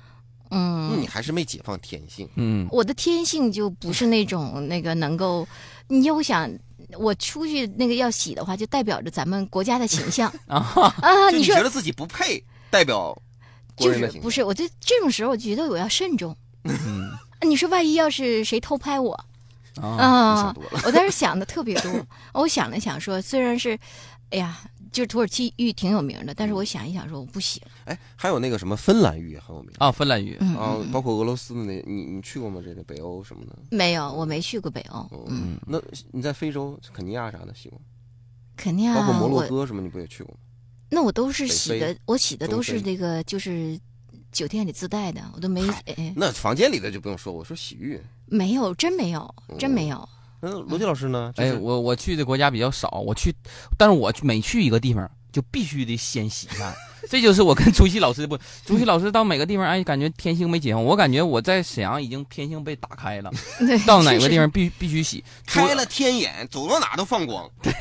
[0.50, 2.28] 嗯你，还是没解放天性。
[2.36, 5.46] 嗯我的天性就不是那种那个能够，
[5.88, 6.50] 你又想
[6.98, 10.58] 我出去那个要洗的话，就代表着咱们国家的形象啊
[11.02, 11.30] 啊！
[11.34, 13.16] 你说觉得自己不配代表
[13.76, 13.92] 就？
[13.92, 14.44] 是不是？
[14.44, 16.36] 我就这种时候，我觉得我要慎重。
[16.64, 17.10] 嗯
[17.46, 19.12] 你说万一要是谁偷拍我
[19.76, 20.56] 啊啊。
[20.84, 21.92] 我当时想的特别多，
[22.32, 23.78] 我想了想说，虽然是，
[24.30, 24.58] 哎呀，
[24.96, 27.66] 就是土耳其浴挺有名的，但是我想一想说，我不洗了。
[27.84, 32.62] 哎，还有那个什么芬兰浴也很有名啊，芬兰浴嗯，啊嗯，包括俄罗斯的那，你你去过吗？
[32.64, 33.54] 这个北欧什么的？
[33.70, 35.06] 没有，我没去过北欧。
[35.28, 35.78] 嗯，嗯，那
[36.12, 37.78] 你在非洲肯尼亚啥的洗过？
[38.56, 40.40] 肯尼亚，包括摩洛哥什么，你不也去过吗？
[40.88, 43.78] 那我都是洗的，我洗的都是那个就是
[44.32, 48.00] 酒店里自带的，我都没嗨哎那房间里的就不用说，我说洗浴。
[48.24, 50.08] 没有，真没有，真没有。
[50.48, 51.32] 那罗杰老师呢？
[51.34, 53.34] 就哎，我我去的国家比较少，我去，
[53.76, 56.72] 但是我每去一个地方就必须得先洗一下，
[57.10, 58.38] 这就是我跟朱熹老师的不。
[58.64, 63.30] 朱熹老师到每个地方，哎，感觉天性没解放，我感觉我在沈阳已经天性被打开了，
[63.86, 65.24] 到哪个地方必必须洗。
[65.44, 67.50] 开了天眼，走到哪都放光。
[67.60, 67.72] 对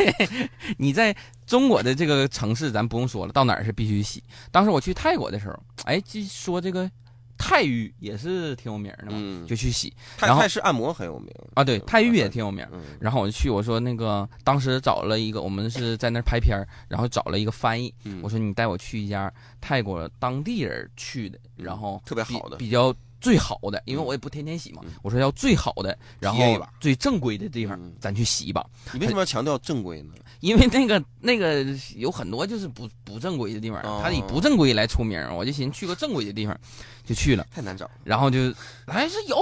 [0.78, 4.22] 你在中国的这个城市，咱不用说了，到哪儿是必须洗。
[4.52, 6.90] 当时我去泰国的时候，哎，就说这个
[7.38, 9.94] 泰浴也是挺有名的嘛，嗯，就去洗。
[10.20, 11.30] 然后泰泰式按摩很有名。
[11.54, 11.64] 啊。
[11.64, 12.66] 对，泰浴也嗯挺有名。
[12.72, 12.82] 嗯。
[13.00, 18.20] 然后我就去，我说那个当时找了一个，我们是在那儿拍片儿，然后找了一个翻译，嗯。
[18.24, 22.58] 我说你带我去一家泰国当地人去的，嗯然后特别好的。
[22.58, 22.94] 比较
[23.26, 24.06] 最好的，因为嗯。
[24.06, 27.92] 我也不天天洗嘛嗯，我说要最好的，然后最正规的地方嗯。
[28.00, 28.64] 咱去洗一把，
[28.94, 30.14] 你为什么要强调正规呢？
[30.42, 31.66] 因为那个那个
[31.96, 34.00] 有很多就是不不正规的地方，哦。
[34.04, 36.56] 他以不正规来出名，我就寻思去个正规的地方，
[37.04, 37.92] 就去了，太难找了。
[38.04, 38.54] 然后就
[38.86, 39.36] 哎是有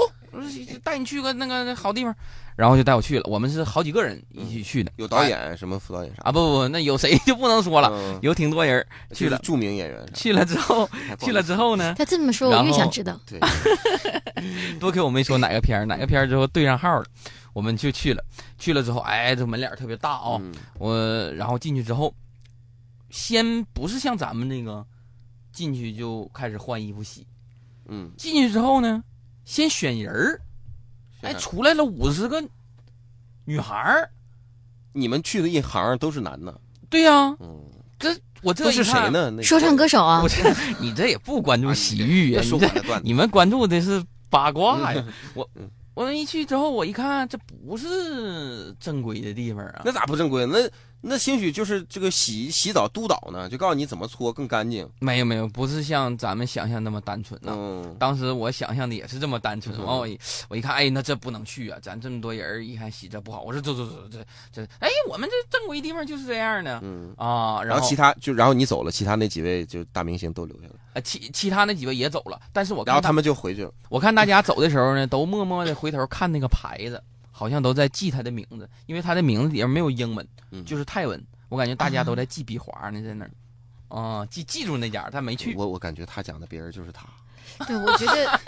[0.83, 2.15] 带你去个那个好地方，
[2.55, 8.19] 然后就带我去了，我们是好几个人一起去的，有导演什么副导演啥啊不不不，那有谁 就不能说了，嗯。
[8.21, 9.37] 有挺多人去了。
[9.39, 13.19] 著名演员去了之后去了之后呢，他这么说，我越想知道。
[13.25, 13.39] 对，
[14.79, 17.05] 多亏我没说哪个片儿，哪个片儿之后对上号了，
[17.53, 18.23] 我们就去了。
[18.57, 20.53] 去了之后，哎，这门脸儿特别大啊、嗯。
[20.79, 22.13] 我然后进去之后，
[23.09, 24.85] 先不是像咱们那个
[25.51, 27.27] 进去就开始换衣服洗，
[27.87, 29.03] 嗯，进去之后呢，
[29.45, 30.41] 先选人儿，
[31.21, 32.43] 哎，出来了五十个
[33.45, 34.09] 女孩儿。
[34.93, 37.59] 你们去的一行都是男的，对呀、嗯，
[37.97, 39.09] 这我这是谁？
[39.09, 39.31] 呢？
[39.31, 40.35] 那说唱歌手啊我，这
[40.79, 42.41] 你这也不关注洗浴呀、
[43.03, 45.03] 你们关注的是八卦呀。
[45.33, 49.81] 我嗯我一去之后，我一看，这不是正规的地方啊。
[49.85, 50.45] 那咋不正规？
[50.45, 50.59] 那
[51.05, 54.89] 那兴许就是这个洗洗澡督导呢，就告诉你怎么搓更干净。
[54.99, 61.77] 没有没有，不是像咱们想象那么单纯呐、嗯，当时我想象的也是这么单纯，嗯完我一我一看，哎，那这不能去啊！
[61.81, 63.41] 咱这么多人儿，一看洗这不好。
[63.41, 64.17] 我说走走走，这
[64.53, 67.57] 这，哎，我们这正规地方就是这样的嗯，啊。
[67.57, 73.71] 后然后其他就然后你走了，其他那几位就大明星都留下了，啊其其他那几位也走了，但是我看然后他们就回去了。
[73.89, 81.21] 我看大家走的时候呢，都默默的回头看那个牌子，好像都在记他的名字，因为他的名字里面没有英文，嗯就是泰文。
[81.49, 83.31] 我感觉大家都在记笔划呢，在那儿。
[83.89, 85.53] 啊、记记住那家，他没去。
[85.55, 87.05] 我我感觉他讲的别人就是他。
[87.67, 88.39] 对，我觉得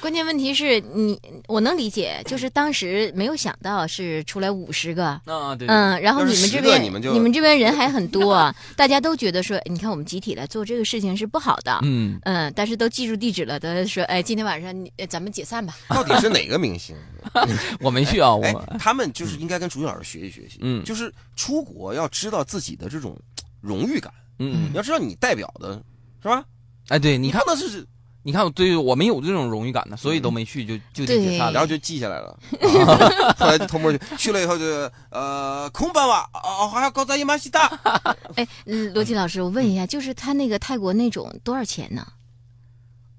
[0.00, 5.06] 关键问题是你，我能理解，就是当时没有想到是出来五十个。
[5.24, 14.74] 啊，对，对嗯，然后要是10个你们这边你们就这边人还很多啊， 大家都觉得说，你看我们集体来做这个事情是不好的，嗯，嗯，但是都记住地址了，都说，哎，今天晚上
[15.08, 15.76] 咱们解散吧。
[15.88, 16.96] 到底是哪个明星？
[17.80, 20.58] 我没去啊，我哎，他们就是应该跟朱军老师学习学习。
[20.60, 23.16] 嗯就是出国要知道自己的这种
[23.60, 25.82] 荣誉感，嗯你，要知道你代表的
[26.22, 26.44] 是吧？
[26.88, 27.86] 哎，对，你看不，能是，
[28.26, 31.52] 你看，对我没有这种荣誉感呢，所以都没去，就就地解散。
[31.52, 32.38] 然后就记下来了，
[32.86, 34.64] 啊后来就偷摸去，去了以后就
[35.10, 37.66] 呃空班吧，哦还要高在一马西大，
[38.36, 42.06] 哎，嗯罗辑老师，我问一下，就是他那个泰国那种多少钱呢？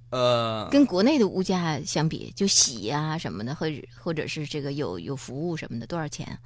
[0.09, 6.37] 呃，跟国内的物价相比，就洗呀、什么的，或者或者是这个有有服务什么的，多少钱啊？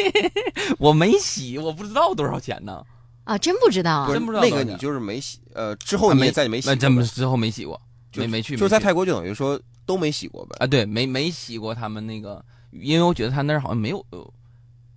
[0.78, 2.82] 我没洗，我不知道多少钱呢。
[3.24, 4.12] 啊，真不知道啊不。
[4.12, 7.80] 是真不知道那个你就是没洗，呃，之后你也再也没洗过呗，那真不是之后没洗过，
[8.12, 10.56] 就没没去，就是在泰国就等于说都没洗过呗。
[10.60, 14.32] 啊，对，没没洗过他们那个，因为我觉得他那儿好像没有呃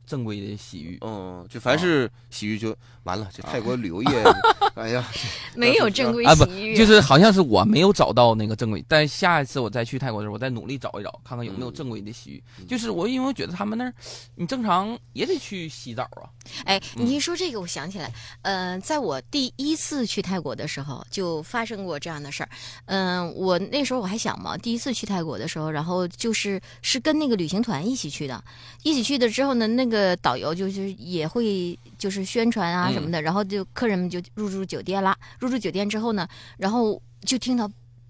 [0.07, 0.97] 正规的洗浴。
[1.01, 4.23] 嗯，就凡是洗浴就完了，这泰国旅游业，
[4.75, 5.05] 哎呀，
[5.53, 12.43] 没有正规啊不洗浴，就是好像是我没有找到那个正规，但下一次我再去泰国的时候，我再努力找一找，看看有没有正规的洗浴。
[12.67, 13.93] 就是我因为我觉得他们那儿，
[14.35, 16.29] 你正常也得去洗澡啊。
[16.63, 18.11] 哎，你一说这个，我想起来，
[18.43, 22.49] 嗯、在我第一次去泰国的时候，就发生过这样的事儿。
[22.85, 28.41] 嗯、我那时候我还想嘛，第一次去泰国的时候，然后就是是跟那个旅行团一起去的，
[28.83, 35.17] 一起去的之后呢，那个导游就是也会就是宣传啊嗯什么的，然后就客人们就入住酒店啦。
[35.39, 36.27] 入住酒店之后呢，
[36.57, 37.69] 然后就听到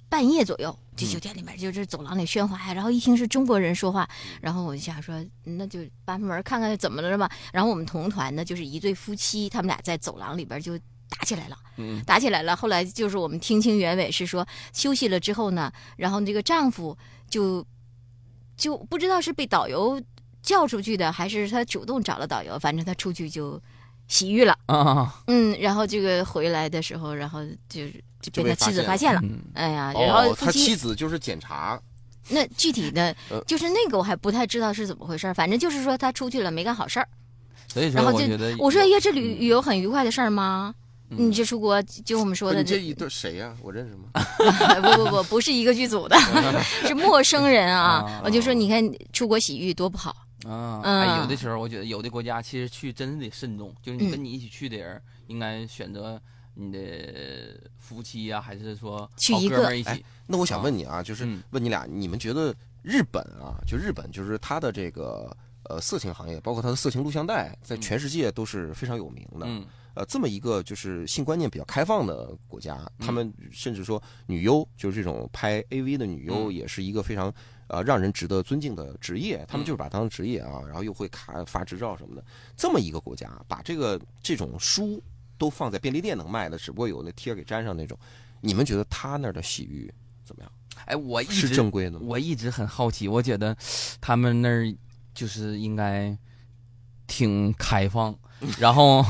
[0.10, 4.08] 半夜左右，就酒店里面就是走廊里喧哗呀，然后一听是中国人说话，
[4.42, 5.16] 然后我就想说，
[5.46, 7.30] 嗯那就把门看看怎么了吧。
[7.52, 10.78] 然后我们同团的，就是一对夫妻，他们俩在走廊里边就
[11.10, 12.56] 打起来了，嗯打起来了。
[12.56, 16.98] 后来就是我们听清原委是说，休息了之后呢，然后这个丈夫
[17.30, 17.66] 就
[18.56, 20.02] 就不知道是被导游
[20.42, 23.62] 叫出去的，还是他主动找了导游，反正他出去就
[24.08, 24.58] 洗浴了。
[24.68, 29.20] 啊，嗯，然后这个回来的时候，然后就是就被他妻子发现了。
[29.24, 31.80] 嗯哎呀，然后哦，他妻、子就是检查，
[32.30, 37.08] 那具体的呃，就是那个我还不太知道是怎么回事儿，反正就是说他出去了没干好事儿。
[37.68, 40.74] 所以说然后就我觉得我说，哎呀，这旅嗯旅游很愉快的事儿吗？
[41.10, 43.54] 嗯你这出国就我们说的这一对谁呀？
[43.62, 44.10] 我认识吗？
[44.82, 46.18] 不不不，不是一个剧组的，
[46.86, 48.22] 是陌生人啊啊！
[48.26, 48.84] 我就说，你看
[49.14, 50.14] 出国洗浴多不好。
[50.46, 51.02] 啊，嗯。
[51.02, 54.12] 哎，有的时候我觉得有的国家其实去真是得慎重，就是你嗯。
[54.12, 56.22] 跟你一起去的人，应该选择
[56.54, 60.04] 你的夫妻呀、还是说好去一个哥们儿一起哎？
[60.28, 61.42] 那我想问你啊，就是嗯。
[61.52, 69.46] 问你俩，你们觉得日本啊，就日本就是它的这个呃色情行业，包括它的色情录像带，在全世界都是非常有名的。
[69.46, 69.66] 嗯。
[69.94, 76.54] 呃，这么一个就是性观念比较开放的国家，他们甚至说女优就是这种拍 AV 的女优，嗯。
[76.54, 77.34] 也是一个非常
[77.68, 79.46] 呃让人值得尊敬的职业。
[79.48, 82.24] 他们嗯就是把它当职业啊，然后又会卡发执照什么的。
[82.56, 85.02] 这么一个国家，把这个这种书
[85.38, 87.98] 都放在便利店能卖的，只不过有那贴给粘上那种。
[88.42, 89.92] 你们觉得他那儿的洗浴
[90.24, 90.52] 怎么样？
[90.86, 92.00] 哎，我一是直正规的吗？
[92.04, 93.56] 我一直很好奇，我觉得
[94.00, 94.72] 他们那儿
[95.14, 96.16] 就是应该
[97.08, 98.16] 挺开放，
[98.60, 99.04] 然后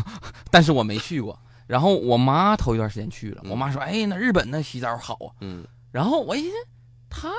[0.49, 1.38] 但是我没去过。
[1.68, 5.28] 然后我妈头一段时间去了，嗯我妈说：“哎，那日本那洗澡好啊。
[5.41, 6.55] 嗯”然后我一寻思，
[7.10, 7.30] 她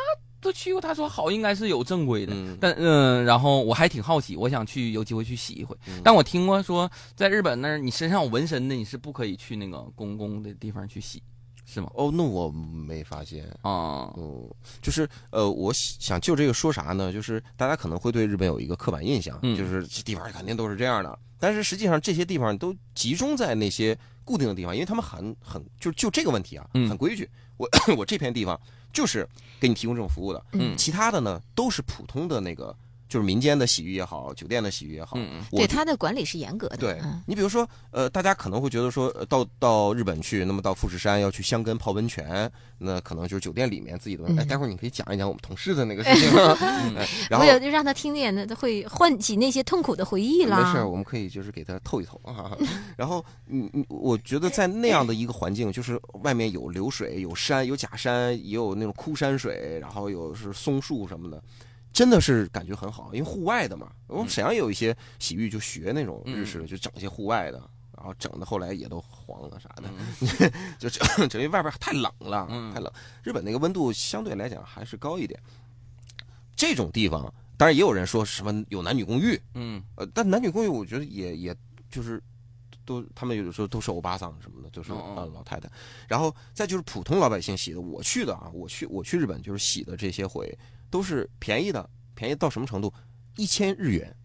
[0.40, 2.32] 都去过，他说好，应该是有正规的。
[2.34, 5.76] 嗯但嗯、然后我还挺好奇，我想去有机会去洗一回。
[5.86, 11.22] 嗯但我听过说，在日本那儿，你身上有纹身的，你是不可以去那个公共的地方去洗，
[11.66, 11.90] 是吗？
[11.94, 13.44] 哦，那我没发现。
[13.62, 14.48] 啊、嗯，
[14.80, 17.12] 就是呃，我想就这个说啥呢？
[17.12, 21.18] 就是大家可能会对日本有一个刻板印象，嗯就是这地方肯定都是这样的。
[21.40, 27.28] 但是实际上，这些地方都集中在那些固定的地方，因为他们很很就就这个问题啊，嗯很规矩。
[27.56, 28.60] 我 我这片地方
[28.98, 29.24] 就是
[29.60, 30.76] 给你提供这种服务的，嗯。
[30.76, 32.74] 其他的呢都是普通的那个，
[33.08, 35.16] 就是民间的洗浴也好，酒店的洗浴也好。
[35.50, 36.76] 对它的管理是严格的。
[36.76, 44.24] 对嗯你比如说，呃，大家可能会觉得说，呃到到日本去，那么到富士山要去箱根泡温泉，那可能就是酒店里面自己的。
[44.26, 46.30] 哎，嗯待会儿你可以讲一讲我们同事的那个事情
[47.30, 50.56] 然后就让他听见，那会唤起那些痛苦的回忆了。
[50.56, 52.56] 没事，我们可以就是给他透一透啊。
[52.96, 61.42] 然后，嗯嗯，我觉得在那样的一个环境，就是外面有流水、有山、有假山，也有那种枯山水，然后有是松树什么的。
[61.92, 63.90] 真的是感觉很好，因为户外的嘛。
[64.06, 67.58] 我们沈阳也有一些洗浴，就学那种日式的，就整一些户外的，
[67.96, 69.90] 然后整的后来也都黄了啥的，
[70.78, 72.92] 就整 整因为外边太冷了，嗯太冷。
[73.22, 75.38] 日本那个温度相对来讲还是高一点。
[76.56, 81.56] 这种地方，当然也有人说什么有男女公寓，嗯呃，但男女公寓我觉得也也
[81.90, 82.20] 就是
[82.84, 85.70] 都他们有的时候都是欧巴桑什么的，就是老太太。
[86.08, 90.52] 然后再就是普通老百姓洗的，我去的啊，我去我去日本就是洗的这些回
[90.90, 92.92] 都是便宜的，便宜到什么程度？
[93.36, 94.16] 一千日元，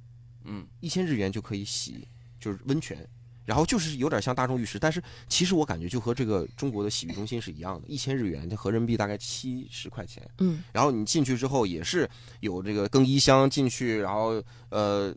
[0.45, 2.07] 嗯一千日元就可以洗，
[2.39, 3.07] 就是温泉。
[3.45, 10.26] 然后就是有点像大众浴池，但是其实我感觉就和这个中国的洗浴中心是一样的，一千日元，就合人民币大概七十块钱。
[10.38, 12.09] 嗯，然后你进去之后也是
[12.39, 15.14] 有这个更衣箱进去，然后呃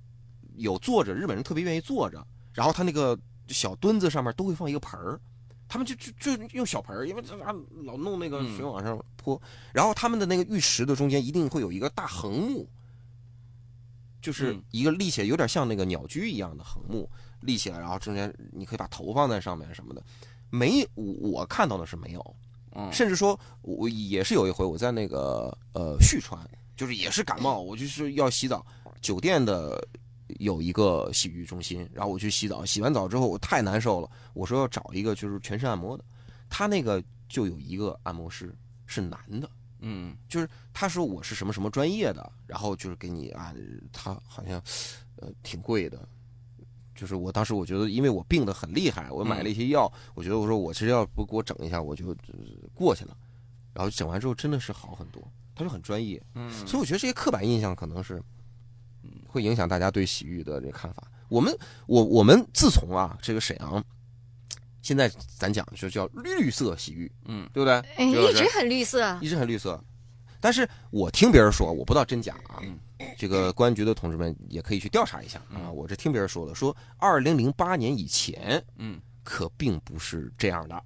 [0.57, 3.16] 有坐着，日本人特别愿意坐着，然后他那个
[3.47, 5.20] 小墩子上面都会放一个盆儿，
[5.69, 7.53] 他们就就就用小盆儿，因为这啊
[7.85, 9.41] 老弄那个水往上泼，
[9.73, 12.69] 然后他们的那个浴池的中间一定会有一个大横木，
[14.21, 14.62] 就是嗯。
[14.71, 17.09] 一个立起来有点像那个鸟居一样的横木
[17.41, 20.03] 立起来，然后中间你可以把头放在上面什么的，
[20.51, 22.37] 没我我看到的是没有，
[22.73, 26.39] 嗯，甚至说，我也是有一回我在那个呃旭川，
[26.77, 28.64] 就是也是感冒，我就是要洗澡，
[29.01, 29.83] 酒店的
[30.39, 36.05] 有一个洗浴中心，然后我去洗澡，洗完澡之后我太难受了，我说要找一个就是全身按摩的，
[36.49, 38.55] 他那个就有一个按摩师
[38.87, 39.51] 是男的，
[39.81, 43.55] 嗯就是他说我是什么什么专业的，然后就是给你啊，
[43.93, 44.62] 他好像
[45.16, 46.09] 呃挺贵的。
[46.95, 52.16] 就是我当时我觉得，因为我病得很厉害，我买了一些药，我觉得我说我其实要不给我整一下，我就呃
[52.72, 53.14] 过去了。
[53.74, 55.22] 然后整完之后真的是好很多，
[55.55, 58.22] 他就很专业，嗯所以我觉得这些刻板印象可能是
[59.37, 61.03] 会影响大家对洗浴的这个看法。
[61.28, 61.55] 我们
[61.87, 63.84] 我我们自从啊这个沈阳，
[64.80, 67.74] 现在咱讲就叫绿色洗浴，嗯对不对？
[67.97, 69.18] 哎，一直很绿色。
[69.20, 69.78] 一直很绿色。
[70.41, 72.61] 但是我听别人说，我不知道真假啊。
[72.62, 72.78] 嗯
[73.18, 75.68] 这个公安局的同志们也可以去调查一下啊。
[75.68, 80.82] 嗯我这听别人说的，说二零零八年以前嗯可并不是这样的。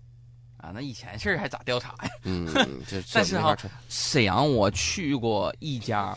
[0.62, 2.11] 啊，那以前事儿还咋调查呀？
[2.24, 2.46] 嗯，
[2.86, 3.56] 这这但是哈
[3.88, 6.16] 沈阳我去过一家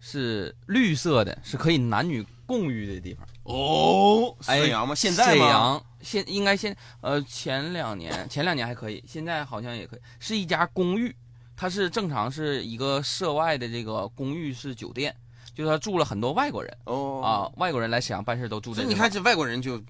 [0.00, 3.26] 是绿色的，是可以男女共浴的地方。
[3.44, 4.94] 哦，哎沈阳吗？
[4.94, 5.44] 现在吗？
[5.44, 11.14] 沈阳现应该现呃前两年前两年还可以，现在好像也可以，是一家公寓，
[11.56, 15.14] 它是正常是一个涉外的这个公寓式酒店，
[15.54, 19.82] 就是他住了很多外国人哦啊，外国人来沈阳办事都住这你看这外国人就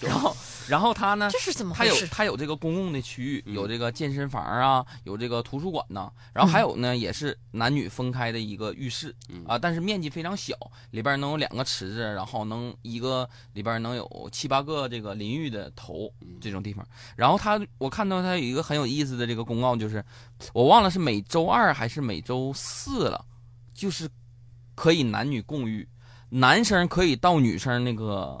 [0.00, 0.36] 然后
[0.68, 2.08] 然后他呢这，是怎么它有回事？
[2.08, 3.54] 它有这个公共的区域，嗯。
[3.54, 9.44] 有这个健身房啊，有这个图书馆呐、然后还有呢，也是男女分开的一个浴室嗯。
[9.46, 10.54] 啊，但是面积非常小，
[10.90, 16.36] 里边能有两个池子，然后能一个里边能有七八个这个淋浴的头嗯。
[16.40, 16.86] 这种地方。
[17.16, 20.04] 然后他我看到他有一个很有意思的这个公告，就是
[20.52, 23.24] 我忘了是每周二还是每周四了，
[23.72, 24.08] 就是
[24.74, 25.88] 可以男女共浴，
[26.28, 28.38] 男生可以到女生那个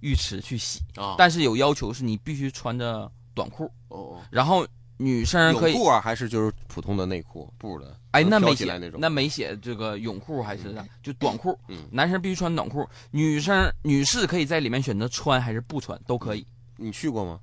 [0.00, 0.80] 浴池去洗。
[0.96, 7.96] 啊，但是有要求是你必须穿着短裤，哦然后女生可以泳裤啊，还是就是普通的内裤布的？
[8.10, 8.98] 哎，那没写那种。
[9.00, 11.56] 那没写这个泳裤还是啥，就短裤。
[11.68, 16.44] 嗯男生必须穿短裤，女生女士可以在里面选择穿还是不穿都可以。
[16.76, 17.38] 你去过吗？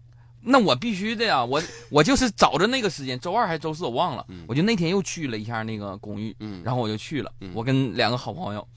[0.47, 8.67] 那我必须的呀，我我就是找着那个时间，周二还是周四我忘了，嗯我就那天又去了一下那个公寓，嗯，然后我就去了，嗯我跟两个好朋友，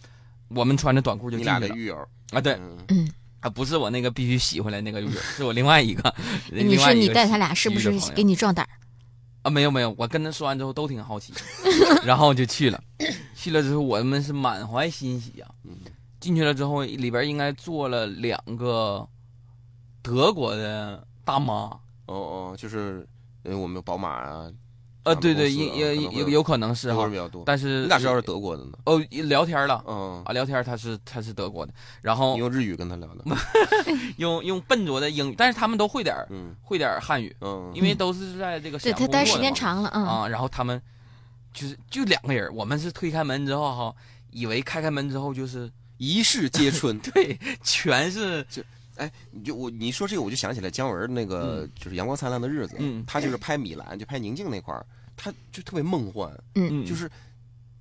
[0.48, 2.58] 我们穿着短裤就你进去了俩的狱友啊，对
[3.40, 6.14] 啊，不是我那个必须洗回来那个狱友，是我另外一个，
[6.50, 8.70] 你说你带他俩是不是给你壮胆儿？
[9.42, 11.32] 啊，没有没有，我跟他说完之后都挺好奇，
[12.04, 12.82] 然后就去了，
[13.36, 15.72] 去了之后我们是满怀欣喜呀、嗯
[16.20, 19.08] 进去了之后里边应该坐了两个
[20.02, 21.54] 德国的大妈，
[22.06, 22.16] 哦
[22.50, 23.06] 哦，就是
[23.44, 24.50] 呃，我们宝马啊，
[25.08, 27.10] 呃，对对，公司也也啊可能会有有可能是哈。
[27.44, 28.72] 但是你咋知道是德国的呢？
[28.84, 29.82] 哦聊天了。
[29.86, 33.24] 嗯，啊，聊天他是他是德国的，然后用日语跟他聊的。
[34.18, 40.80] 用用笨拙的英语，但是他们都会点儿嗯会点儿汉语，嗯，因为都是在这个对他待时间长了，嗯，啊，然后他们
[41.52, 43.94] 就是就两个人，我们是推开门之后哈，
[44.30, 46.98] 以为开开门之后就是一世皆 春。
[46.98, 48.62] 对，全是就
[48.96, 54.84] 哎你就我你说这个，我就想起来姜文那个就是《阳光灿烂的日子》，嗯他就是拍米兰，就拍宁静那块儿，
[55.18, 56.86] 他就特别梦幻，嗯。
[56.86, 57.10] 就是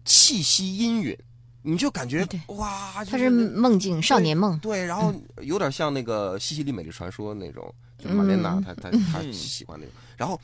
[0.04, 1.18] 气息氤氲，
[1.62, 2.42] 你就感觉对。
[2.48, 10.40] 哇，就他是梦境少年梦，对，然后有点像那个《西西里美丽传说》那种，就玛莲娜嗯她她她喜欢那种，然后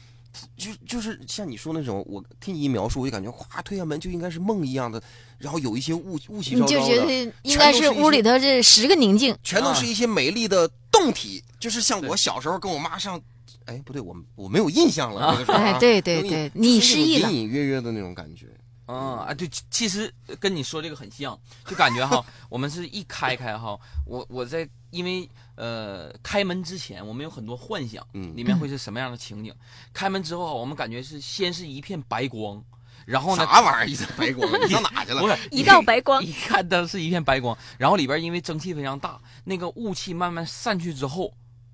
[0.57, 5.01] 就就是像你说那种，我听你一描述，我就感觉哗推开门就应该是梦一样的，
[5.37, 13.19] 然后有一些雾雾气你就觉昭昭的，得应该是屋里头这十个宁静，全都是一些美丽的动体，就是像我小时候跟我妈上。
[13.65, 15.21] 哎，不对，我我没有印象了。
[15.27, 18.47] 啊那个啊哎，对对对，你失忆了隐，隐约约的那种感觉。
[18.85, 29.53] 啊啊，对，其其实跟你说这个很像，就感觉哈， 我们是一开开哈，我我在因为呃开门之前，我们有很多幻想，嗯里面会是什么样的情景？
[29.93, 32.61] 开门之后啊，我们感觉是先是一片白光，
[33.05, 33.87] 然后呢，啥玩意儿？
[33.89, 35.21] 一片白光， 你上哪去了？
[35.21, 41.33] 不是 一道白光一看它是一片白光，然后里边因为蒸汽非常大，那个雾气慢慢散去之后，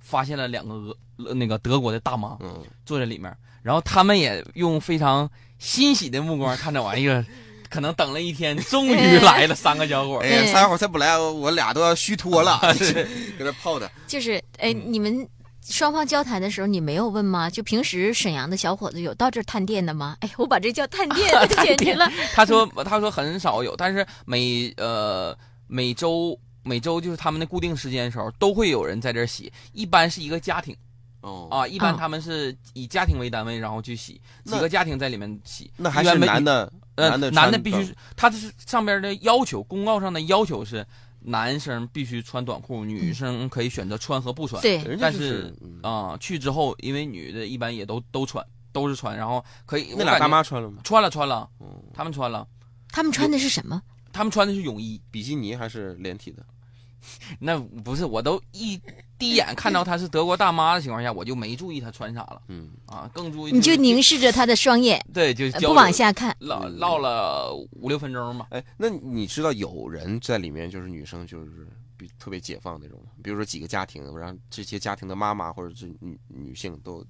[0.10, 0.98] 发现了两个俄
[1.28, 3.32] 呃那个德国的大妈嗯，坐在里面，
[3.62, 5.30] 然后他们也用非常
[5.60, 7.24] 欣喜的目光看这玩意儿，
[7.70, 10.24] 可能等了一天，终于来了三个小伙儿。
[10.24, 12.60] 哎三小伙再不来，我俩都要虚脱了，
[13.38, 13.92] 搁这泡的。
[14.08, 15.28] 就是哎，嗯你们
[15.64, 17.48] 双方交谈的时候，你没有问吗？
[17.48, 20.18] 就平时沈阳的小伙子有到这儿探店的吗？
[20.22, 21.30] 哎，我把这叫探店，
[21.64, 22.10] 简直了。
[22.34, 25.38] 他说他说很少有，但是每呃
[25.68, 30.76] 每周每周就是他们的固定时间的时候，都会有人在这儿洗，一般是一个家庭。
[31.22, 35.70] 哦，啊，一般哦他们是以家庭为单位，然后去洗，几个家庭在里面洗。
[35.76, 40.86] 那还是男的，呃，男的男的必须，他这是上边的要求，公告上的要求是，
[41.20, 44.62] 男生必须穿短裤，女生可以选择穿和不穿。
[44.62, 49.94] 对，但就是嗯啊、去之后，因为女的一般也都都穿，都是穿，然后可以。
[49.98, 50.82] 那俩大妈穿了吗？
[50.86, 52.48] 穿了穿了，嗯，他们穿了，
[52.94, 53.82] 他们穿的是什么？
[54.12, 55.00] 他们穿的是泳衣。
[55.12, 56.46] 比基尼还是连体的？
[57.40, 58.80] 那不是，我都一
[59.18, 66.36] 第一眼看到她是德国大妈的情况下，我就没注意她穿啥了嗯，啊，更注意你就凝视着她的双眼，对，就不往下看。
[66.40, 68.48] 唠唠了五六分钟吧。
[68.52, 77.04] 哎，那你知道有人在里面就是女生就是比特别解放那种的，比如说几个家庭，然后这些家庭的妈妈或者是女女性都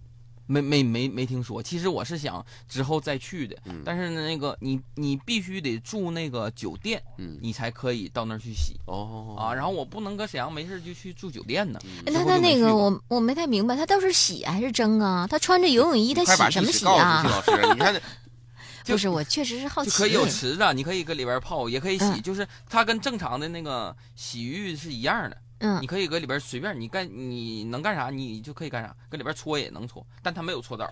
[0.52, 9.54] 没没没没听说，其实我是想之后再去的，嗯但是呢，那个你你必须得住那个酒店，嗯你才可以到那儿去洗哦啊。
[9.54, 11.80] 然后我不能搁沈阳没事就去住酒店呢。
[12.04, 15.28] 那他那个我我没太明白，他倒是洗还是蒸啊？
[15.30, 17.30] 他穿着游泳衣，他洗什么洗啊季？
[17.30, 18.02] 老师，你看这
[18.84, 19.92] 就是，我确实是好奇。
[19.92, 25.82] 可以有池子，你可以搁里边泡，也可以洗，嗯就是它跟正常的那个洗浴是一样的，嗯。
[25.82, 30.92] 你，可以搁里边随便你干，你能干啥你就可以干啥，搁里边搓也能搓，但它没有搓澡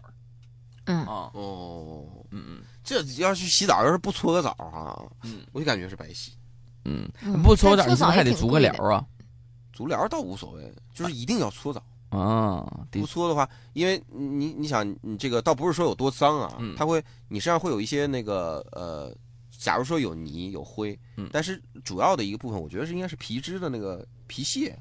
[0.85, 1.05] 嗯。
[1.05, 2.61] 啊，哦，嗯嗯。
[2.83, 5.41] 这要是洗澡要是不搓个澡哈，嗯。
[5.51, 6.31] 我就感觉是白洗。
[6.85, 9.05] 嗯，嗯不搓澡你是不是还得足个疗啊？
[9.73, 11.83] 足疗倒无所谓，就是一定要搓澡。
[12.09, 16.73] 啊，不搓的话，因为你你想，你这个倒不是说有多脏啊，嗯。
[16.77, 19.13] 它会你身上会有一些那个呃，
[19.57, 24.77] 假如说有泥有灰，嗯但是主要的一个部分，我觉得是应该是皮脂的那个皮屑，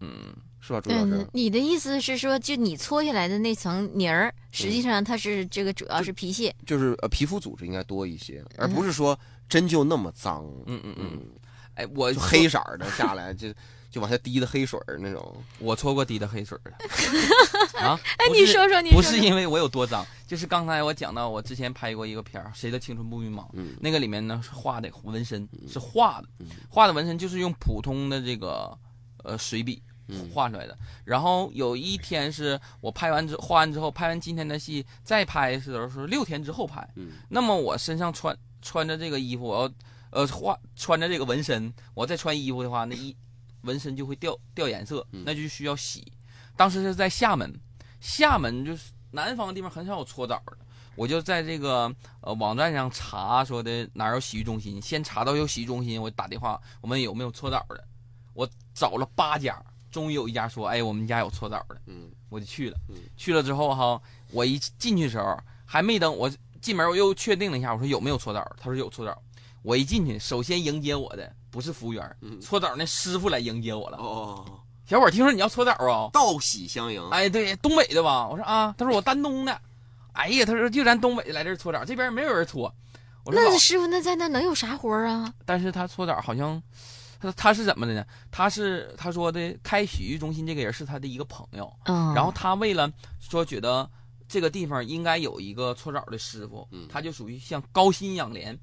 [0.00, 0.32] 嗯。
[0.64, 6.54] 是吧，朱老师嗯？，你的意思是说，就你搓下来的那层泥儿，实际上它是这个主要是皮屑。
[6.64, 9.18] 就是呃皮肤组织应该多一些，而不是说
[9.48, 11.26] 真就那么脏，嗯嗯嗯，嗯，
[11.74, 13.52] 哎，我就黑色儿的下来就
[13.92, 16.76] 就往下滴的黑水儿那种，我搓过滴的黑水儿的
[17.78, 18.00] 啊！
[18.16, 28.76] 哎，你说说，你不是因为我有多脏，就是刚才我讲到，我之前拍过一个片儿《谁的青春不迷茫》，嗯那个里面呢是画的纹身，是画的嗯，画的纹身就是用普通的这个
[29.24, 30.74] 呃水笔嗯画出来的。
[31.04, 36.88] 然后有一天是我拍完之画完之后，拍完今天的戏，再拍的时候是六天之后拍。
[36.96, 39.72] 嗯那么我身上穿穿着这个衣服，我要
[40.10, 43.14] 呃画穿着这个纹身，我再穿衣服的话，那一
[43.62, 46.12] 纹身就会掉掉颜色，嗯那就需要洗。
[46.56, 47.52] 当时是在厦门，
[48.00, 50.56] 厦门就是南方的地方很少有搓澡的，
[50.96, 57.82] 我就在这个呃网站上查说的哪儿有洗浴中心，先查到有洗浴中心，我打电话我们有没有搓澡的，
[58.34, 62.96] 我找了八家，终于有一家说，哎，我们家有搓澡的，嗯我就去了嗯。
[63.16, 64.00] 去了之后哈，
[64.30, 68.40] 我一进去的时候还没等我进门，我又确定了一下，我说有没有搓澡？
[68.58, 69.22] 他说有搓澡。
[69.62, 73.98] 我一进去，首先迎接我的不是服务员，嗯搓澡那师傅来迎接我了。
[73.98, 74.44] 哦，
[74.86, 76.08] 小伙，听说你要搓澡啊？
[76.12, 77.06] 道喜相迎。
[77.10, 78.26] 哎，对，东北的吧？
[78.26, 79.60] 我说啊，他说我丹东的。
[80.14, 82.74] 哎呀，他说就咱东北来这儿搓澡，这边没有人搓。
[83.24, 85.32] 我说那师傅那在那能有啥活啊？
[85.44, 86.60] 但是他搓澡好像，
[87.20, 88.04] 他他是怎么的呢？
[88.30, 92.90] 他是他说的开洗浴中心这个人是他的一个朋友，嗯，然后他为了
[93.20, 93.88] 说觉得
[94.26, 98.58] 这个地方应该有一个搓澡的师傅，嗯他就属于像高薪养廉，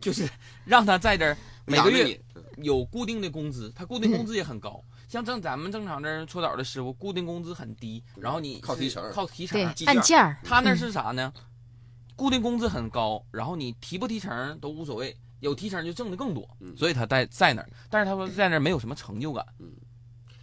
[0.00, 0.28] 就是
[0.64, 1.36] 让他在这儿
[1.66, 2.18] 每个月
[2.58, 4.82] 有固定的工资，他固定工资也很高。
[5.08, 11.32] 像正咱们正常这搓澡的师傅，固定工资很低，然后你靠提成靠提成对按件儿，他那是啥呢？
[12.16, 16.74] 固定工资很高，然后你提不提成都无所谓，有提成就挣的更多，嗯。
[16.76, 17.68] 所以他在在那儿。
[17.90, 19.44] 但是他说在那儿没有什么成就感，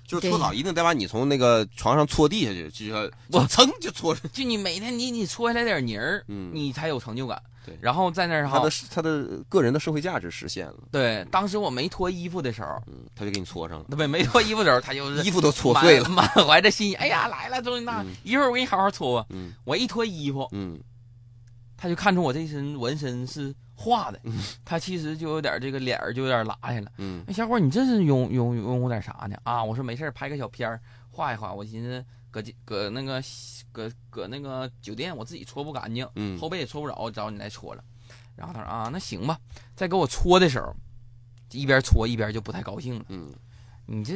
[0.08, 4.16] 就是搓澡一定得把你从那个床上搓地下去，就要我蹭就搓。
[4.32, 6.52] 就你每天你你搓下来点泥儿，嗯。
[6.54, 7.42] 你才有成就感。
[7.66, 19.28] 对然后在那儿哈他的，他的个人的社会价值实现了，对，当时我没脱衣服的时候，嗯，他就给你搓上了，对，没脱衣服的时候，他就是衣服都搓碎了，满 满怀着心意，哎呀来了，终于那嗯一会儿我给你好好搓吧。
[19.30, 20.80] 嗯我一脱衣服，嗯
[21.78, 24.34] 他就看出我这身纹身是画的嗯，
[24.64, 26.88] 他其实就有点这个脸儿就有点拉下了。
[26.98, 29.36] 嗯哎，小伙儿，你这是拥拥拥有点啥呢？
[29.44, 31.54] 啊，我说没事儿拍个小片儿，画一画。
[31.54, 32.04] 我寻思
[32.34, 33.24] 搁搁那个
[33.72, 37.84] 搁搁那个酒店，我自己搓不干净，嗯后背也搓不着，找你来搓了。
[38.36, 39.38] 然后他说啊，那行吧。
[39.76, 40.76] 再给我搓的时候，
[41.52, 43.06] 一边搓一边就不太高兴了。
[43.10, 43.32] 嗯
[43.86, 44.14] 你这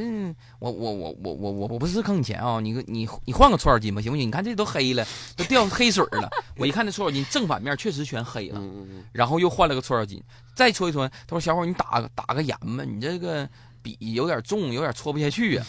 [0.60, 4.26] 我我我我我我我不是坑你钱啊、你个你你换个搓澡巾吧，行不行？
[4.26, 5.06] 你看这都黑了，
[5.36, 6.28] 都掉黑水了。
[6.56, 8.58] 我一看这搓澡巾正反面确实全黑了。
[8.58, 10.20] 嗯嗯然后又换了个搓澡巾，
[10.54, 11.06] 再搓一搓。
[11.06, 13.46] 他说：“小伙，你打打个盐吧，你这个
[13.82, 15.66] 笔有点重，有点搓不下去呀、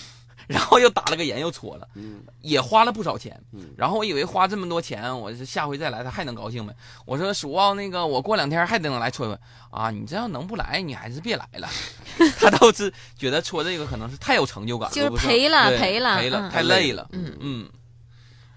[0.50, 3.40] 然后又打了个盐，又搓了，嗯也花了不少钱。
[3.54, 6.76] 嗯然后我以为花这么多钱，我是下回再来他还能高兴呗。
[7.06, 9.40] 我说叔啊，那个我过两天还得能来搓一搓
[9.70, 9.92] 啊。
[9.92, 11.70] 你这要能不来，你还是别来了。
[12.40, 17.08] 他倒是觉得搓这个可能是太有成就感了，就是赔了赔了赔了，嗯太累了。
[17.12, 17.70] 嗯嗯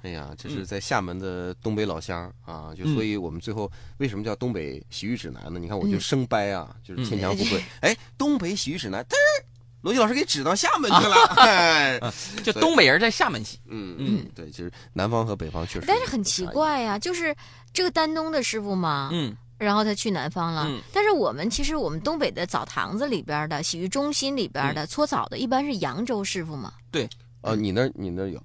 [0.03, 5.61] 哎呀，这是在厦门的东北老乡啊，就嗯所以我们最后为什么叫东北洗浴指南呢？
[5.61, 7.63] 你看我就嗯生掰啊，就是嗯牵强附会。
[7.83, 9.07] 哎，东北洗浴指南，
[9.83, 11.15] 罗辑老师给指到厦门 去了。
[11.37, 12.01] 哎，
[12.43, 16.47] 就东北人在厦门洗，嗯嗯嗯，对，就是南方和北方确实，但是很奇。
[16.47, 17.35] 怪呀、就是
[17.73, 20.67] 这个丹东的师傅嘛，嗯然后他去南方了。
[20.69, 26.73] 嗯但是我们其实我们东北的澡堂子里边的洗浴中心里边嗯的搓澡的，一般是扬州师傅嘛。
[26.91, 27.09] 对
[27.43, 28.43] 呃，你那你那有，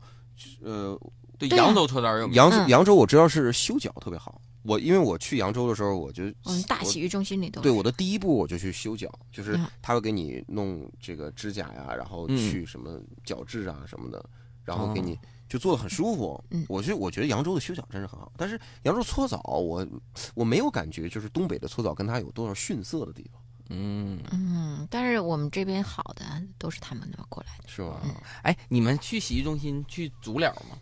[0.64, 1.00] 呃，
[1.38, 4.40] 对，对啊扬州搓澡有扬扬州我知道是修脚特别好。
[4.68, 14.24] 我因为我去扬州的时候，我就嗯大洗浴中心里头对，我的第一步我就去修脚，就是嗯他会给你弄这个指甲呀，然后嗯去什么角质啊什么的，
[14.66, 16.44] 然后给哦你就做的很舒服。
[16.52, 19.88] 嗯我觉我觉得扬州的修脚真是很好，但是扬州搓澡我
[20.36, 24.20] 我没有感觉就是东北的搓澡跟它有多少逊色的地方，嗯。
[24.32, 26.26] 嗯，但是我们这边好的
[26.58, 27.70] 都是他们那边过来的。
[27.70, 28.02] 是吧？
[28.44, 30.78] 哎，你们去洗浴中心去足疗吗？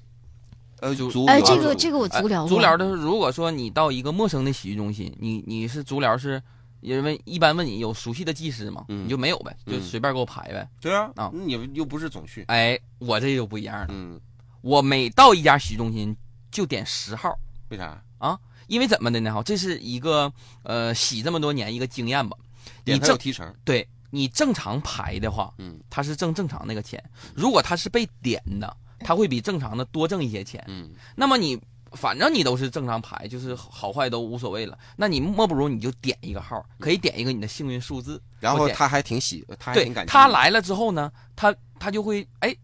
[0.86, 2.50] 呃，就哎，足疗这个这个我足疗过。
[2.50, 6.40] 足疗的是，如果说你到一个陌生的洗浴中心，你你是足疗是，
[6.82, 8.86] 因为一般问你有熟悉的技师吗？
[8.90, 10.68] 嗯你就没有呗，就嗯随便给我排呗。
[10.80, 14.22] 对啊啊你又不是总去，哎，我这就不一样了，嗯，
[14.62, 16.16] 我每到一家洗浴中心
[16.52, 17.36] 就点十号，
[17.70, 18.38] 为啥啊？
[18.68, 19.34] 因为怎么的呢？
[19.34, 20.32] 哈，这是一个
[20.62, 22.38] 呃洗这么多年一个经验吧。
[22.84, 27.00] 你点它有正提成，对你正常排的话，嗯他是挣正常那个钱；
[27.36, 30.64] 如果他是被点的，他会比正常的多挣一些钱。
[30.68, 31.60] 嗯那么你
[31.94, 34.78] 反正你都是正常排，就是好坏都无所谓了。
[34.96, 38.22] 那你莫不如你就点一个号，可以点一个你的幸运数字。
[38.40, 42.56] 然后他还挺喜，他还对挺感他来了之后呢，他他就会哎。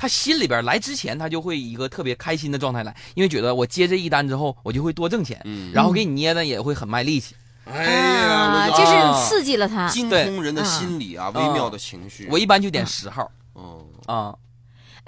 [0.00, 7.34] 他心里边来之前，他就会一个特别开心的状态来，因为觉得我接这一单之后，我就会多挣钱，嗯，然后给你捏的也会很卖力气。
[7.66, 9.88] 哎啊，呀，就啊是刺激了他。
[9.88, 12.28] 精对通人的心理啊，微妙的情绪。
[12.30, 14.32] 我一般就点十号哦，啊，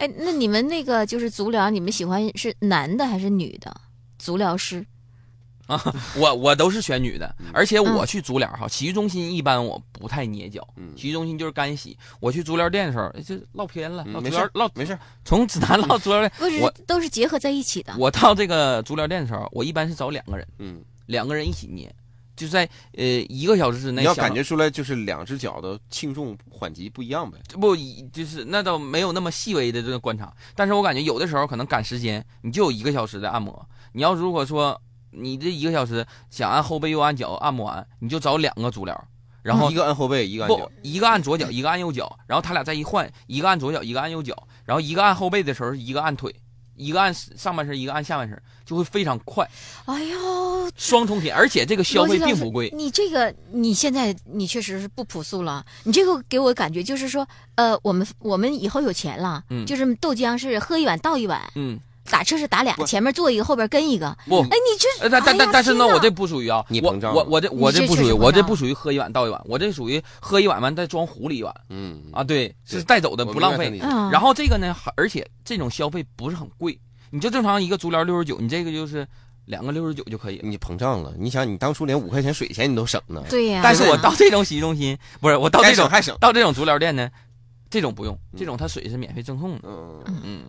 [0.01, 3.71] 哎，那你们那个就是足疗，你们喜欢是男的还是女的
[4.19, 4.85] 足疗师
[5.67, 5.79] 啊？
[6.17, 11.99] 我我都是选女的，嗯而且我去足疗哈，洗浴中心一般我不太捏脚，嗯洗浴中心就是干洗。
[12.19, 16.33] 我去足疗店的时候，哎这唠偏了，没事唠没事，从指南唠足疗店。
[16.39, 17.95] 不是我都是结合在一起的。
[17.99, 21.95] 我到这个足疗店的时候，我一般是找两个人，嗯，两个人一起捏，
[22.41, 22.66] 就在
[22.97, 24.01] 呃一个小时之内。
[24.01, 27.38] 你要感觉出来就是两只脚的轻重缓急不一样呗。
[27.61, 33.68] 不一就是那倒没有那么细微的这个观察，但是我感觉有的时候可能赶时间，你就有一个小时的按摩。
[33.92, 34.80] 你要如果说
[35.11, 39.08] 你这一个小时想按后背又按脚按不完，你就找两个足疗，
[39.42, 46.34] 然后 一个按后背，一个按不脚，一个按左脚，一个按右脚，然后他俩再一换，一个按左脚，一个按右脚，然后一个按后背的时候，一个按腿，
[46.76, 48.41] 一个按上半身，一个按下半身，
[48.71, 49.45] 就会非常快，
[49.87, 52.72] 哎呦，双重体验，而且这个消费并不贵。
[52.72, 55.67] 你这个你现在你确实是不朴素了。
[55.83, 57.26] 你这个给我感觉就是说，
[57.57, 59.67] 呃，我们我们以后有钱了，嗯。
[59.67, 64.17] 就是豆浆是喝一碗倒一碗，嗯，打车是打俩，前面坐一个，后边跟一个。
[64.29, 67.25] 不，哎，你这呃，但但但但是呢，我这不属于啊，我你膨胀了。
[67.25, 71.53] 我我这我这这不属于，我这不属于喝一碗倒一碗，我这属于喝一碗完再装壶里一碗。
[71.71, 72.01] 嗯。
[72.13, 73.76] 啊，对，是带走的，不浪费。
[74.13, 76.79] 然后这个呢，而且这种消费不是很贵，
[77.11, 79.07] 你就正常一个足疗六十九，你这个就是
[79.46, 80.49] 两个六十九就可以了。
[80.49, 81.12] 你膨胀了。
[81.18, 86.16] 你想，你当初连五块钱水钱你都省呢，对呀、但是我到这种洗浴中心，不是我到这种省还省。
[86.20, 87.11] 到这种足疗店呢，
[87.68, 89.61] 这种不用，嗯这种它水是免费赠送的。
[89.64, 90.42] 嗯嗯，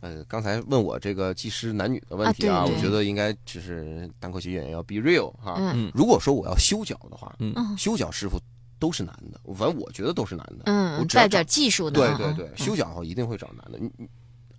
[0.00, 5.56] 呃，刚才问我这个技师男女的问题啊，啊对对我觉得应该就是单口喜剧演员要 be real 哈。
[5.58, 8.38] 嗯嗯如果说我要修脚的话，嗯嗯修脚师傅
[8.78, 10.62] 都是男的，反正我觉得都是男的。
[10.66, 12.16] 我嗯，带点技术的啊。
[12.16, 13.78] 对对对，嗯修脚的话一定会找男的。
[13.78, 14.08] 你你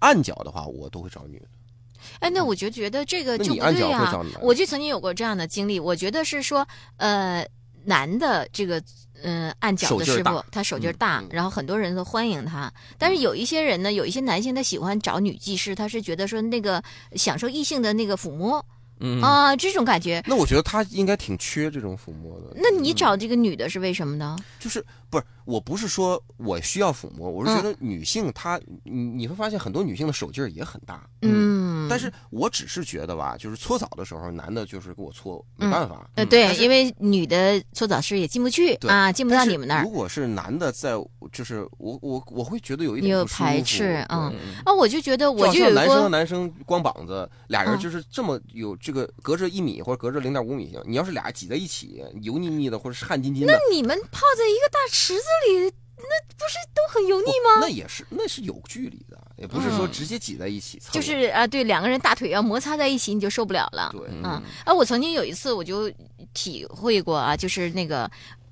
[0.04, 1.46] 按脚的话，我都会找女的。
[2.20, 4.14] 哎，那我就觉得这个就不对呀？
[4.42, 6.68] 我就曾经有过这样的经历，我觉得是说，
[6.98, 7.48] 呃，
[7.86, 8.84] 男的这个。
[9.26, 12.70] 嗯，按脚的师傅，他手劲大，嗯然后很多人都欢迎他。
[12.98, 16.84] 但是有一些人呢，有一些男性他喜欢找女技师，他是觉得说那个
[17.16, 18.66] 享受异性的那个抚摸、
[19.04, 20.24] 嗯啊，这种感觉。
[20.26, 22.56] 那我觉得他应该挺缺这种抚摸的。
[22.56, 24.38] 那你找这个女的是为什么呢？
[24.60, 25.24] 就是不是？
[25.46, 31.06] 我不是说我需要抚摸，我是觉嗯得女性她，你你会发现很多女性的手劲儿也很大。
[31.22, 36.10] 嗯，但是我只是觉得吧，就是搓澡的时候，男的就是给我搓，没嗯办法。
[36.16, 39.90] 呃，对因为女的搓澡师也进不去啊，进不到你们那儿如。
[39.90, 40.92] 果是男的在，
[41.32, 44.34] 就是我我我会觉得有一点排斥嗯
[44.66, 50.82] 啊，我就觉得我就男生和，男生光膀子，俩人嗯就是这么有这个隔着一米或者隔着零点五米行。
[50.86, 55.74] 你要是俩挤在一起，油腻腻的或者是汗津津的，那你们泡在一个大池子里，
[56.04, 57.62] 那不是都很油腻吗？
[57.62, 60.92] 那也是那是有距离的，也不是说嗯直接挤在一起嗯。
[60.92, 63.90] 就是啊，对，两个人大腿要摩擦在一起，你就受不了了。
[63.94, 65.92] 对，嗯，啊，我曾经有一次我就
[66.34, 68.04] 体会过啊，就是那个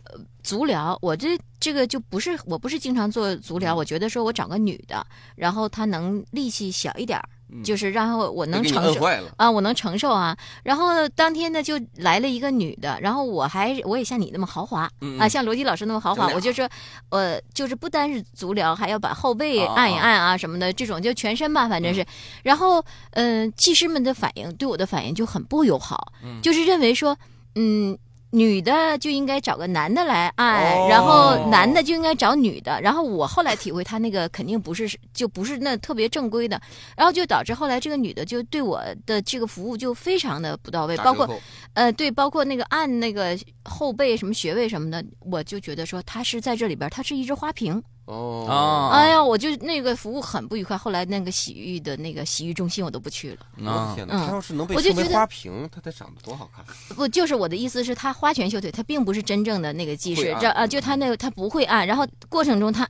[0.06, 5.06] 呃足疗，我这这个就不是我不是经常做足疗，我觉得说我找个女的，
[5.36, 7.28] 然后她能力气小一点儿，
[7.64, 9.04] 就是然后我能承受。
[9.38, 10.36] 啊，我能承受啊。
[10.64, 16.70] 然后当天呢，就来了一个女的，然后我还我也像你那么豪华、嗯啊，像罗辑老师那么豪华，我就说，
[17.10, 22.06] 呃，就是不单是足疗，还要把后背啊按一按啊什么的，这种就全身吧，反正是。
[22.44, 27.18] 然后，嗯、技师们的反应对我的反应就很不友好，嗯就是认为说，
[27.56, 27.98] 嗯。
[28.32, 32.80] 女的就应该找个男的来按，哦然后男的就应该找女的。
[32.82, 36.60] 然后我后来体会，他那个肯定不是就不是那特别正规的，
[36.96, 41.30] 然后就导致后来这个女的就对我的这个服务就非常的不到位，包括
[41.74, 47.84] 呃对，包括那个按那个后背什么穴位什么的，我就觉得说她是在这里边，她是一只花瓶。
[48.12, 50.78] 哦啊哎呀，我就那个服务很不愉快。
[50.78, 53.38] 后来那个洗浴的那个洗浴中心我都不去了。
[53.58, 54.16] 我的啊天哪！
[54.16, 56.66] 嗯他要是能被称为我就觉得花瓶，他得长得多好看。
[56.96, 62.88] 不，就是我的意思是，他花拳绣腿，他并不是真正的那个技师这啊，就他那个他不会按，然后过程中他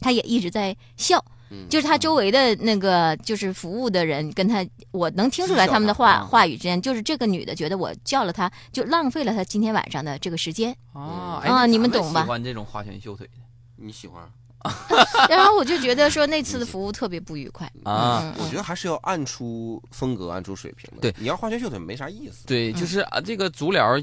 [0.00, 13.32] 他 也一直在笑，嗯就是他周围的那个就是服务的人跟他，我能听出来他们的话话语之间，就是这个女的觉得我叫了她，就浪费了她今天晚上的这个时间，啊，啊你们懂吧喜欢这种花拳绣腿的
[13.76, 14.22] 你喜欢？
[15.28, 18.22] 然后我就觉得说那次的服务特别不愉快啊。
[18.22, 21.00] 嗯我觉得还是要按出风格，按出水平的。
[21.00, 22.46] 对你要花拳绣腿没啥意思。
[22.46, 23.96] 对，就是啊，这个足疗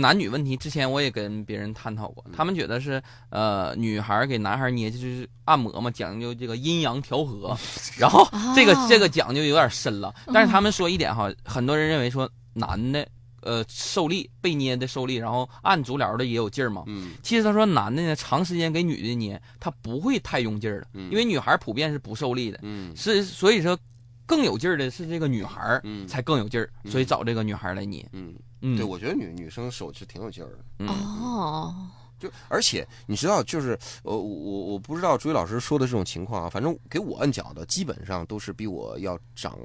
[0.00, 7.56] 男女问题，之前我也跟别人探讨过，他们觉得是呃，女孩给男孩捏就是按摩嘛，讲究这个阴阳调和，
[7.98, 10.14] 然后这个哦这个讲究有点深了。
[10.32, 13.06] 但是他们说一点哈，很多人认为说男的
[13.44, 16.82] 呃受力被捏的受力，然后按足疗的也有劲儿嘛。
[16.86, 17.12] 嗯。
[17.22, 21.10] 其实他说男的呢，长时间给女的捏，他不会太用劲儿的，嗯。
[21.10, 22.94] 因为女孩儿普遍是不受力的，嗯。
[22.96, 23.78] 是所以说
[24.26, 26.06] 更有劲儿的是这个女孩儿嗯。
[26.08, 26.90] 才更有劲儿，嗯。
[26.90, 28.04] 所以找这个女孩儿来捏。
[28.12, 30.58] 嗯，嗯，对，我觉得女女生手是挺有劲儿的。
[30.78, 30.88] 嗯。
[30.88, 31.74] 哦，
[32.18, 39.58] 就而且你知道，就是呃，我我我不知道朱毅老师说的这种情况啊，反正给我摁脚的基本上都是比我要长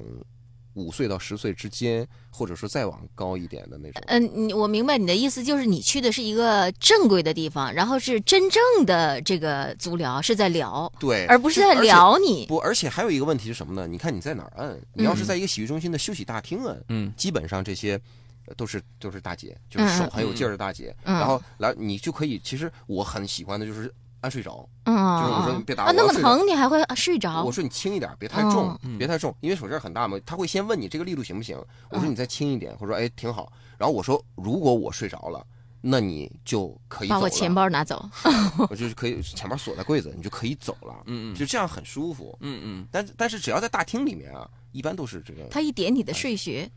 [0.79, 4.01] 五岁到十岁之间，或者说再往高一点的那种。
[4.07, 12.45] 嗯，你我明白你的意思，就是你去的是一个正规的地方，然后是真正的这个足疗是在聊，对，而不是在就而且撩你。
[12.47, 13.85] 不，而且还有一个问题是什么呢？
[13.85, 14.81] 你看你在哪儿摁？
[14.93, 17.99] 你要是在一个洗浴中心的休息大厅摁，嗯基本上这些
[18.47, 20.95] 呃都是都是大姐，就是手很有劲儿的大姐。
[21.03, 27.51] 嗯然后来你就可以，其实我很喜欢的就是按睡着，嗯，就是我说你别打啊，那么疼你还会啊睡着我？
[27.51, 30.19] 说你轻一点，别太重，哦别太重，因为手劲儿很大嘛。
[30.25, 31.57] 他会先问你这个力度行不行？
[31.89, 33.51] 我说嗯你再轻一点，或者说哎挺好。
[33.77, 35.45] 然后我说如果我睡着了。
[35.81, 38.05] 那你就可以走，把我钱包拿走。
[38.69, 42.37] 我就是可以钱包锁在柜子，你就可以走了，嗯嗯就这样很舒服。
[42.41, 45.41] 嗯嗯，但但是只要在大厅里面啊，一般都是这个。
[45.49, 46.69] 他一点你的睡穴，呃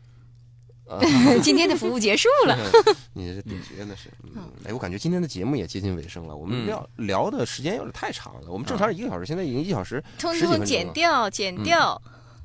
[1.41, 2.57] 今天的服务结束了。
[3.13, 11.99] 你这顶绝那是，嗯，哎，我感觉今天的节目也接近尾声了，我们嗯聊聊的时间有点太长了，我们正常是一个小时，现在已经一小时通通钟了，剪掉，剪掉。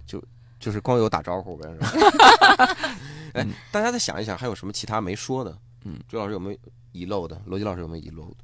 [0.07, 0.23] 就
[0.59, 2.77] 就是光有打招呼呗，是吧？
[3.35, 5.57] 哎，大家再想一想，还有什么其他没说的？
[5.85, 6.59] 嗯，朱老师有没有
[6.93, 7.41] 遗漏的？
[7.45, 8.37] 罗辑老师有没有遗漏的？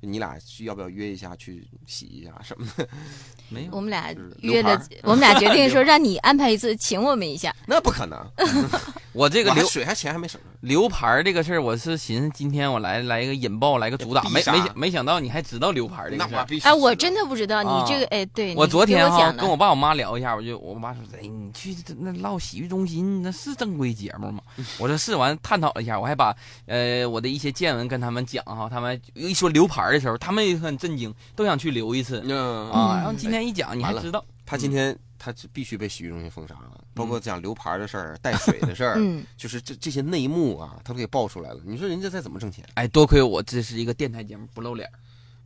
[0.00, 2.88] 你俩去要不要约一下去洗一下什么的？
[3.48, 3.80] 没有我。
[3.80, 7.54] 们俩约的，我们俩决定说 让你安排一次，请我们一下。
[7.66, 8.18] 那不可能，
[9.12, 10.50] 我这个流水还钱还没省呢。
[10.60, 16.30] 留牌这个事儿，我是寻思今天我来来一个引爆，来个主打，没没想没想到你还知道留牌儿这个事儿。
[16.32, 17.84] 那我必须哎，我真的不知道你啊。
[17.86, 24.42] 这个，哎，对，我昨天哈跟我爸我妈聊一下，我就我妈说，哎，你去这那唠洗浴中心，那是正规节目吗？
[24.78, 26.34] 我说是，完探讨了一下，我还把
[26.66, 32.20] 呃我的一些见闻跟他们讲哈，他们一说留牌的时候，他们也很震惊，都想去留一次。
[32.24, 32.70] 嗯。
[32.70, 32.94] 啊。
[32.94, 41.60] 嗯然后今天一讲，你还知道，他今天他就必须被洗浴中心封杀了，包括讲流牌的事儿、带水的事儿，嗯， 就是这这些内幕啊，他都给爆出来了。
[41.64, 42.64] 你说人家再怎么挣钱？
[42.74, 44.92] 哎，多亏我这是一个电台节目，不露脸儿。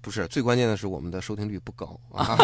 [0.03, 2.37] 不是，最关键的是我们的收听率不高 啊。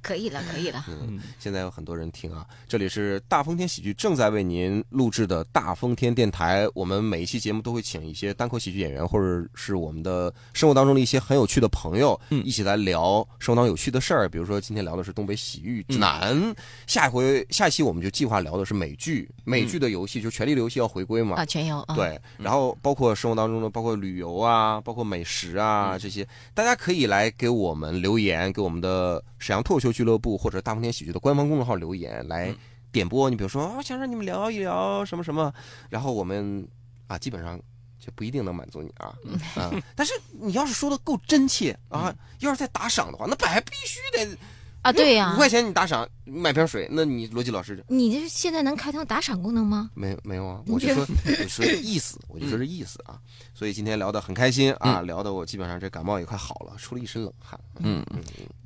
[0.00, 0.84] 可以了，可以了。
[0.88, 2.46] 嗯，现在有很多人听啊。
[2.68, 6.66] 这里是大风天喜剧正在为您录制的大风天电台。
[6.72, 14.28] 我们每一期节目都会请一些单口喜剧演员，或者是我们的生活当中的一些很有趣的朋友，嗯一起来聊生活当中有趣的事儿。
[14.28, 16.54] 比如说今天聊的是东北洗浴指南，
[16.86, 21.36] 下一回下一期我们就计划聊的是美剧，美剧的游戏，就《权力的游戏》要回归嘛。
[21.36, 26.26] 啊，全游啊。，对，然后包括生活当中的，包括旅游啊，包括美食啊这些，
[26.56, 32.52] 大家可以来给我们留言，给我们的沈阳脱口秀俱乐部或者大风天喜剧的官方公众号留言来
[32.90, 33.28] 点播。
[33.28, 35.52] 你比如说，啊我想让你们聊一聊什么什么，
[35.90, 36.66] 然后我们
[37.06, 37.60] 啊，基本上。
[37.98, 39.12] 就不一定能满足你啊，
[39.56, 39.82] 嗯！
[39.96, 44.38] 但是你要是说的够真切啊，要是再打赏的话，那本来必须得
[44.86, 45.36] 啊，对呀五。
[45.36, 49.90] 块钱你打赏买瓶水，那你逻辑老师你这现在能开通打赏功能吗？
[49.94, 51.04] 没有没有啊，我就说
[51.42, 53.18] 我说意思，我就说这意思啊。
[53.52, 57.58] 所以今天聊得很开心啊，聊得我基本上这感冒也快好了，出了一身冷汗。
[57.80, 58.22] 嗯嗯，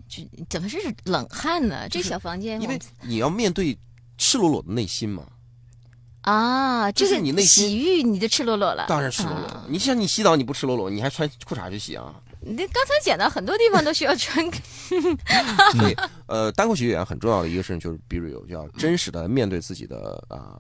[0.09, 1.89] 这怎么是冷汗呢？
[1.89, 3.79] 这小房间，因为你要面对
[4.19, 5.25] 赤裸裸的内心嘛，
[6.21, 8.85] 啊，这是你内心洗浴你就赤裸裸了。
[8.89, 9.65] 当然赤裸裸啊。
[9.69, 12.15] 你像你洗澡你不赤裸裸，你还穿裤衩去洗啊？
[12.43, 14.45] 你刚才讲到很多地方都需要穿，
[14.89, 15.97] 所以
[16.27, 20.59] 呃，单口喜剧演员很重要的一个事情就是 be real，就要真实的面对自己的啊、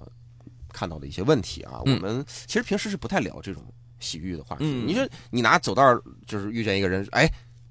[0.72, 1.80] 看到的一些问题啊。
[1.86, 3.64] 嗯我们其实平时是不太聊这种
[3.98, 4.64] 洗浴的话题。
[4.64, 7.26] 嗯你说你拿走道就是遇见一个人，哎，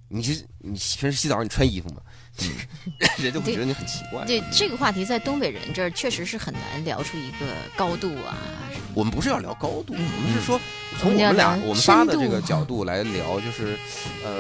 [0.08, 2.02] 你是你平时洗澡你穿衣服吗？
[3.18, 4.26] 人就会觉得你很奇怪。
[4.26, 7.46] 对这个话题在东北人这儿确实是很难聊出一个
[7.76, 8.38] 高度啊。
[8.96, 10.60] 我们不是要聊高度，嗯我们是说
[11.00, 13.78] 从我们俩我们仨的这个角度来聊，就是
[14.24, 14.32] 呃，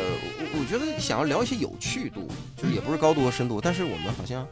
[0.53, 2.27] 我我觉得想要聊一些有趣度，
[2.57, 4.45] 就是也不是高度和深度，但是我们好像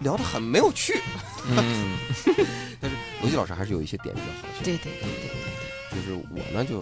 [0.00, 1.00] 聊得很没有趣。
[1.48, 1.96] 嗯，
[2.80, 4.62] 但是罗辑老师还是有一些点比较好笑。
[4.64, 6.80] 对对对对就是我呢就，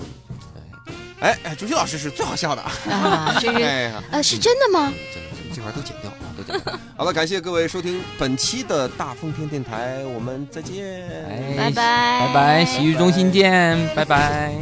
[1.21, 2.63] 哎哎哎，朱旭老师是最好笑的。
[2.85, 4.93] 对啊，这是 呃是真的吗？
[5.15, 6.73] 这这这块都剪掉啊，都剪掉。
[6.97, 11.07] 好了，感谢各位收听本期的大风天电台，我们再见。
[11.29, 14.55] 哎拜拜拜拜，洗浴中心见，拜拜。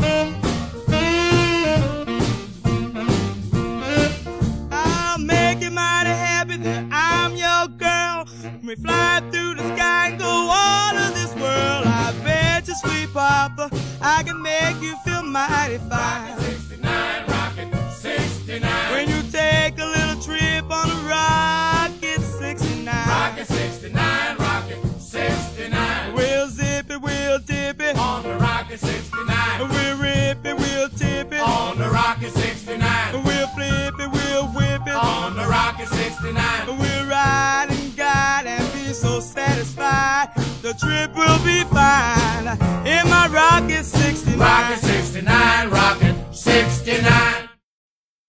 [4.71, 8.27] I'll make you mighty happy that I'm your girl.
[8.65, 11.87] We fly through the sky and go all of this world.
[11.87, 16.37] I bet you, sweet papa, I can make you feel mighty fine.
[16.39, 18.93] 69 Rocket 69.
[18.93, 19.20] When you
[19.51, 22.87] take a little trip on a rocket 69.
[22.87, 26.15] Rocket 69, Rocket 69.
[26.15, 27.97] We'll zip it, we'll dip it.
[27.97, 29.71] On the Rocket 69.
[29.71, 31.41] We'll rip it, we'll tip it.
[31.41, 33.25] On the Rocket 69.
[33.25, 34.95] We'll flip it, we'll whip it.
[34.95, 36.79] On the Rocket 69.
[36.79, 40.29] We'll ride and guide and be so satisfied.
[40.63, 42.47] The trip will be fine
[42.87, 44.39] in my Rocket 69.
[44.39, 44.81] Rocket